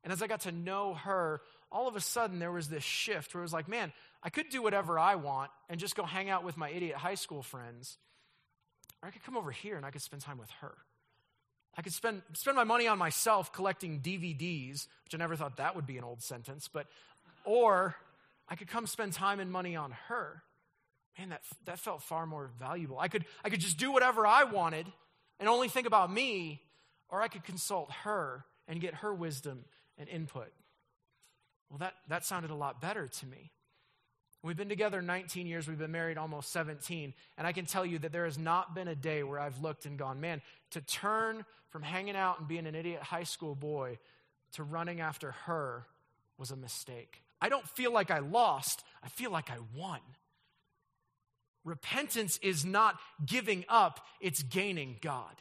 And 0.04 0.12
as 0.12 0.22
I 0.22 0.26
got 0.26 0.42
to 0.42 0.52
know 0.52 0.94
her, 0.94 1.40
all 1.70 1.88
of 1.88 1.96
a 1.96 2.00
sudden 2.00 2.38
there 2.38 2.52
was 2.52 2.68
this 2.68 2.84
shift 2.84 3.34
where 3.34 3.42
it 3.42 3.44
was 3.44 3.52
like, 3.52 3.68
man, 3.68 3.92
I 4.22 4.30
could 4.30 4.48
do 4.48 4.62
whatever 4.62 4.98
I 4.98 5.16
want 5.16 5.50
and 5.68 5.78
just 5.78 5.96
go 5.96 6.04
hang 6.04 6.30
out 6.30 6.44
with 6.44 6.56
my 6.56 6.70
idiot 6.70 6.96
high 6.96 7.14
school 7.14 7.42
friends. 7.42 7.98
Or 9.02 9.08
I 9.08 9.12
could 9.12 9.22
come 9.22 9.36
over 9.36 9.50
here 9.50 9.76
and 9.76 9.84
I 9.84 9.90
could 9.90 10.02
spend 10.02 10.22
time 10.22 10.38
with 10.38 10.50
her. 10.60 10.74
I 11.76 11.82
could 11.82 11.92
spend, 11.92 12.22
spend 12.32 12.56
my 12.56 12.64
money 12.64 12.88
on 12.88 12.98
myself 12.98 13.52
collecting 13.52 14.00
DVDs, 14.00 14.88
which 15.04 15.14
I 15.14 15.18
never 15.18 15.36
thought 15.36 15.58
that 15.58 15.76
would 15.76 15.86
be 15.86 15.98
an 15.98 16.04
old 16.04 16.22
sentence, 16.22 16.68
but, 16.68 16.86
or 17.44 17.94
I 18.48 18.56
could 18.56 18.68
come 18.68 18.86
spend 18.86 19.12
time 19.12 19.40
and 19.40 19.50
money 19.50 19.76
on 19.76 19.92
her. 20.08 20.42
Man, 21.18 21.30
that, 21.30 21.42
that 21.64 21.78
felt 21.78 22.02
far 22.02 22.26
more 22.26 22.50
valuable. 22.58 22.98
I 22.98 23.08
could, 23.08 23.24
I 23.44 23.50
could 23.50 23.60
just 23.60 23.78
do 23.78 23.92
whatever 23.92 24.26
I 24.26 24.44
wanted 24.44 24.86
and 25.40 25.48
only 25.48 25.68
think 25.68 25.86
about 25.86 26.12
me, 26.12 26.62
or 27.08 27.20
I 27.20 27.28
could 27.28 27.44
consult 27.44 27.90
her 28.04 28.44
and 28.66 28.80
get 28.80 28.94
her 28.94 29.12
wisdom 29.12 29.64
and 29.96 30.08
input. 30.08 30.52
Well, 31.68 31.78
that, 31.78 31.94
that 32.08 32.24
sounded 32.24 32.50
a 32.50 32.54
lot 32.54 32.80
better 32.80 33.08
to 33.08 33.26
me. 33.26 33.50
We've 34.42 34.56
been 34.56 34.68
together 34.68 35.02
19 35.02 35.46
years. 35.46 35.66
We've 35.66 35.78
been 35.78 35.90
married 35.90 36.16
almost 36.16 36.52
17. 36.52 37.12
And 37.36 37.46
I 37.46 37.52
can 37.52 37.66
tell 37.66 37.84
you 37.84 37.98
that 37.98 38.12
there 38.12 38.24
has 38.24 38.38
not 38.38 38.74
been 38.74 38.88
a 38.88 38.94
day 38.94 39.22
where 39.22 39.40
I've 39.40 39.60
looked 39.60 39.84
and 39.84 39.98
gone, 39.98 40.20
man, 40.20 40.40
to 40.70 40.80
turn 40.80 41.44
from 41.70 41.82
hanging 41.82 42.16
out 42.16 42.38
and 42.38 42.48
being 42.48 42.66
an 42.66 42.74
idiot 42.74 43.02
high 43.02 43.24
school 43.24 43.54
boy 43.54 43.98
to 44.52 44.62
running 44.62 45.00
after 45.00 45.32
her 45.46 45.86
was 46.38 46.50
a 46.52 46.56
mistake. 46.56 47.22
I 47.40 47.48
don't 47.48 47.68
feel 47.68 47.92
like 47.92 48.10
I 48.10 48.18
lost, 48.18 48.82
I 49.02 49.08
feel 49.08 49.30
like 49.30 49.50
I 49.50 49.58
won. 49.76 50.00
Repentance 51.64 52.38
is 52.42 52.64
not 52.64 52.98
giving 53.24 53.64
up, 53.68 54.00
it's 54.20 54.42
gaining 54.42 54.96
God. 55.00 55.34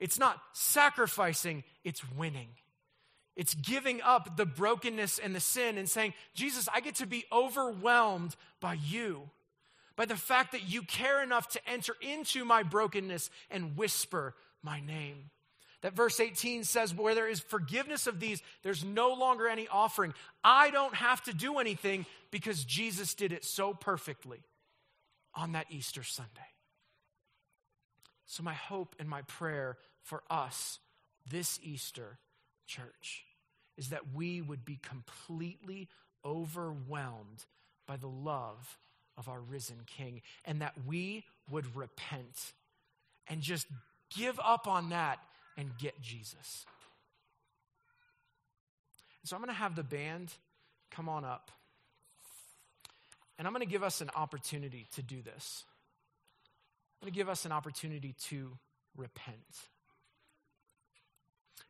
It's 0.00 0.18
not 0.18 0.40
sacrificing, 0.52 1.64
it's 1.84 2.02
winning. 2.12 2.48
It's 3.36 3.54
giving 3.54 4.02
up 4.02 4.36
the 4.36 4.44
brokenness 4.44 5.18
and 5.18 5.34
the 5.34 5.40
sin 5.40 5.78
and 5.78 5.88
saying, 5.88 6.14
Jesus, 6.34 6.68
I 6.74 6.80
get 6.80 6.96
to 6.96 7.06
be 7.06 7.24
overwhelmed 7.32 8.36
by 8.60 8.74
you, 8.74 9.30
by 9.96 10.04
the 10.04 10.16
fact 10.16 10.52
that 10.52 10.68
you 10.68 10.82
care 10.82 11.22
enough 11.22 11.48
to 11.50 11.60
enter 11.68 11.94
into 12.00 12.44
my 12.44 12.62
brokenness 12.62 13.30
and 13.50 13.76
whisper 13.76 14.34
my 14.62 14.80
name. 14.80 15.30
That 15.82 15.94
verse 15.94 16.20
18 16.20 16.64
says, 16.64 16.94
Where 16.94 17.14
there 17.14 17.28
is 17.28 17.40
forgiveness 17.40 18.06
of 18.06 18.20
these, 18.20 18.42
there's 18.62 18.84
no 18.84 19.14
longer 19.14 19.48
any 19.48 19.68
offering. 19.68 20.14
I 20.42 20.70
don't 20.70 20.94
have 20.94 21.22
to 21.24 21.34
do 21.34 21.58
anything 21.58 22.06
because 22.30 22.64
Jesus 22.64 23.14
did 23.14 23.32
it 23.32 23.44
so 23.44 23.74
perfectly 23.74 24.38
on 25.34 25.52
that 25.52 25.66
Easter 25.70 26.02
Sunday. 26.02 26.30
So, 28.26 28.42
my 28.42 28.54
hope 28.54 28.94
and 28.98 29.08
my 29.08 29.22
prayer 29.22 29.76
for 30.02 30.22
us 30.30 30.78
this 31.30 31.58
Easter 31.62 32.18
church, 32.66 33.24
is 33.76 33.88
that 33.88 34.14
we 34.14 34.40
would 34.40 34.64
be 34.64 34.78
completely 34.82 35.88
overwhelmed 36.24 37.44
by 37.86 37.96
the 37.96 38.08
love 38.08 38.78
of 39.16 39.28
our 39.28 39.40
risen 39.40 39.80
King 39.86 40.22
and 40.44 40.60
that 40.62 40.74
we 40.86 41.24
would 41.50 41.76
repent 41.76 42.52
and 43.28 43.40
just 43.40 43.66
give 44.16 44.38
up 44.42 44.66
on 44.66 44.90
that 44.90 45.18
and 45.56 45.70
get 45.78 46.00
Jesus. 46.00 46.66
So 49.24 49.36
I'm 49.36 49.42
going 49.42 49.54
to 49.54 49.58
have 49.58 49.76
the 49.76 49.84
band 49.84 50.32
come 50.90 51.08
on 51.08 51.24
up. 51.24 51.50
And 53.38 53.46
I'm 53.46 53.52
going 53.52 53.64
to 53.64 53.70
give 53.70 53.82
us 53.82 54.00
an 54.00 54.10
opportunity 54.14 54.86
to 54.94 55.02
do 55.02 55.22
this. 55.22 55.64
I'm 57.00 57.06
going 57.06 57.12
to 57.12 57.18
give 57.18 57.28
us 57.28 57.44
an 57.44 57.52
opportunity 57.52 58.14
to 58.28 58.56
repent. 58.96 59.36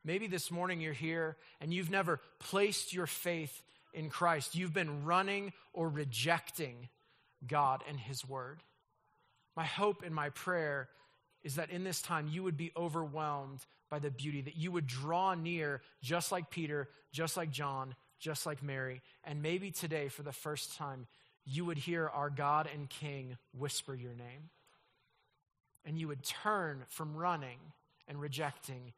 Maybe 0.05 0.27
this 0.27 0.51
morning 0.51 0.81
you're 0.81 0.92
here 0.92 1.37
and 1.61 1.73
you've 1.73 1.90
never 1.90 2.21
placed 2.40 2.92
your 2.92 3.07
faith 3.07 3.62
in 3.95 4.11
Christ. 4.11 4.57
You've 4.57 4.75
been 4.75 5.05
running 5.05 5.53
or 5.73 5.88
rejecting 5.88 6.88
God 7.47 7.83
and 7.88 7.99
His 7.99 8.27
Word. 8.27 8.62
My 9.57 9.64
hope 9.64 10.03
and 10.05 10.14
my 10.14 10.31
prayer 10.31 10.88
is 11.42 11.57
that 11.57 11.70
in 11.70 11.85
this 11.85 12.00
time 12.00 12.28
you 12.28 12.42
would 12.42 12.57
be 12.57 12.72
overwhelmed 12.76 13.64
by 13.90 13.98
the 13.98 14.11
beauty, 14.11 14.40
that 14.42 14.57
you 14.57 14.72
would 14.72 14.87
draw 14.87 15.35
near 15.35 15.83
just 16.02 16.33
like 16.33 16.50
Peter, 16.50 16.88
just 17.12 17.37
like 17.37 17.50
John, 17.50 17.94
just 18.18 18.46
like 18.46 18.62
Mary. 18.62 19.02
And 19.24 19.42
maybe 19.42 19.70
today, 19.70 20.09
for 20.09 20.22
the 20.22 20.33
first 20.33 20.76
time, 20.76 21.07
you 21.44 21.64
would 21.64 21.78
hear 21.78 22.09
our 22.09 22.31
God 22.31 22.68
and 22.72 22.88
King 22.88 23.37
whisper 23.52 23.94
your 23.94 24.14
name. 24.14 24.50
And 25.85 25.98
you 25.98 26.09
would 26.09 26.22
turn 26.22 26.85
from 26.88 27.16
running 27.16 27.59
and 28.07 28.20
rejecting 28.20 28.92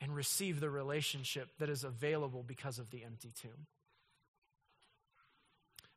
and 0.00 0.14
receive 0.14 0.60
the 0.60 0.70
relationship 0.70 1.48
that 1.58 1.68
is 1.68 1.84
available 1.84 2.44
because 2.46 2.78
of 2.78 2.90
the 2.90 3.04
empty 3.04 3.32
tomb. 3.40 3.66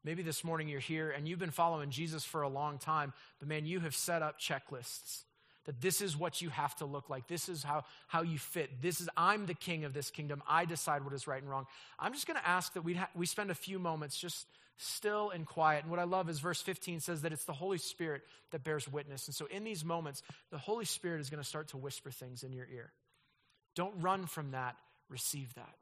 Maybe 0.04 0.24
this 0.24 0.44
morning 0.44 0.68
you're 0.68 0.80
here 0.80 1.10
and 1.10 1.28
you've 1.28 1.40
been 1.40 1.52
following 1.52 1.90
Jesus 1.90 2.24
for 2.24 2.42
a 2.42 2.50
long 2.50 2.78
time, 2.78 3.14
but 3.40 3.48
man, 3.48 3.66
you 3.66 3.80
have 3.80 3.96
set 3.96 4.22
up 4.22 4.40
checklists 4.40 5.24
that 5.66 5.82
this 5.82 6.02
is 6.02 6.16
what 6.16 6.42
you 6.42 6.50
have 6.50 6.76
to 6.78 6.86
look 6.86 7.10
like. 7.10 7.28
This 7.28 7.50
is 7.50 7.64
how, 7.64 7.84
how 8.08 8.22
you 8.22 8.38
fit. 8.38 8.82
This 8.82 9.02
is, 9.02 9.10
I'm 9.18 9.46
the 9.46 9.54
king 9.54 9.84
of 9.84 9.94
this 9.94 10.10
kingdom. 10.10 10.42
I 10.48 10.66
decide 10.66 11.04
what 11.04 11.14
is 11.14 11.28
right 11.28 11.42
and 11.42 11.50
wrong. 11.50 11.66
I'm 12.00 12.14
just 12.14 12.28
going 12.28 12.40
to 12.40 12.48
ask 12.48 12.74
that 12.74 12.84
we, 12.84 12.96
ha- 12.96 13.10
we 13.16 13.26
spend 13.26 13.52
a 13.52 13.56
few 13.56 13.80
moments 13.80 14.18
just 14.18 14.46
still 14.78 15.30
and 15.30 15.46
quiet. 15.46 15.84
And 15.84 15.92
what 15.92 16.00
I 16.00 16.04
love 16.04 16.30
is 16.30 16.40
verse 16.40 16.62
15 16.62 17.00
says 17.00 17.22
that 17.22 17.34
it's 17.34 17.46
the 17.46 17.54
Holy 17.54 17.78
Spirit 17.78 18.22
that 18.52 18.64
bears 18.64 18.88
witness. 18.88 19.28
And 19.28 19.36
so 19.36 19.46
in 19.46 19.64
these 19.64 19.86
moments, 19.86 20.22
the 20.52 20.58
Holy 20.58 20.86
Spirit 20.86 21.22
is 21.22 21.30
going 21.30 21.42
to 21.42 21.48
start 21.48 21.70
to 21.70 21.78
whisper 21.78 22.12
things 22.12 22.44
in 22.44 22.54
your 22.54 22.68
ear. 22.74 22.92
Don't 23.76 23.94
run 24.02 24.26
from 24.26 24.52
that, 24.52 24.76
receive 25.10 25.54
that. 25.56 25.76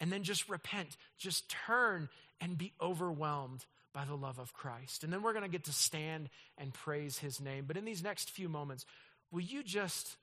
And 0.00 0.10
then 0.10 0.22
just 0.22 0.48
repent, 0.48 0.96
just 1.18 1.48
turn 1.66 2.08
and 2.40 2.56
be 2.56 2.72
overwhelmed 2.80 3.64
by 3.92 4.04
the 4.04 4.14
love 4.14 4.38
of 4.38 4.52
Christ. 4.54 5.04
And 5.04 5.12
then 5.12 5.22
we're 5.22 5.32
going 5.32 5.44
to 5.44 5.50
get 5.50 5.64
to 5.64 5.72
stand 5.72 6.30
and 6.56 6.72
praise 6.72 7.18
his 7.18 7.40
name. 7.40 7.64
But 7.66 7.76
in 7.76 7.84
these 7.84 8.02
next 8.02 8.30
few 8.30 8.48
moments, 8.48 8.86
will 9.30 9.42
you 9.42 9.62
just 9.62 10.16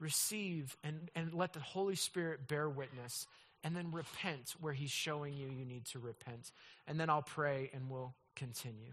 receive 0.00 0.76
and, 0.82 1.10
and 1.14 1.32
let 1.32 1.52
the 1.52 1.60
Holy 1.60 1.94
Spirit 1.94 2.48
bear 2.48 2.68
witness 2.68 3.26
and 3.64 3.76
then 3.76 3.92
repent 3.92 4.54
where 4.60 4.72
he's 4.72 4.90
showing 4.90 5.34
you 5.34 5.48
you 5.48 5.64
need 5.64 5.84
to 5.86 5.98
repent? 5.98 6.50
And 6.86 6.98
then 6.98 7.10
I'll 7.10 7.22
pray 7.22 7.70
and 7.72 7.88
we'll 7.88 8.14
continue. 8.34 8.92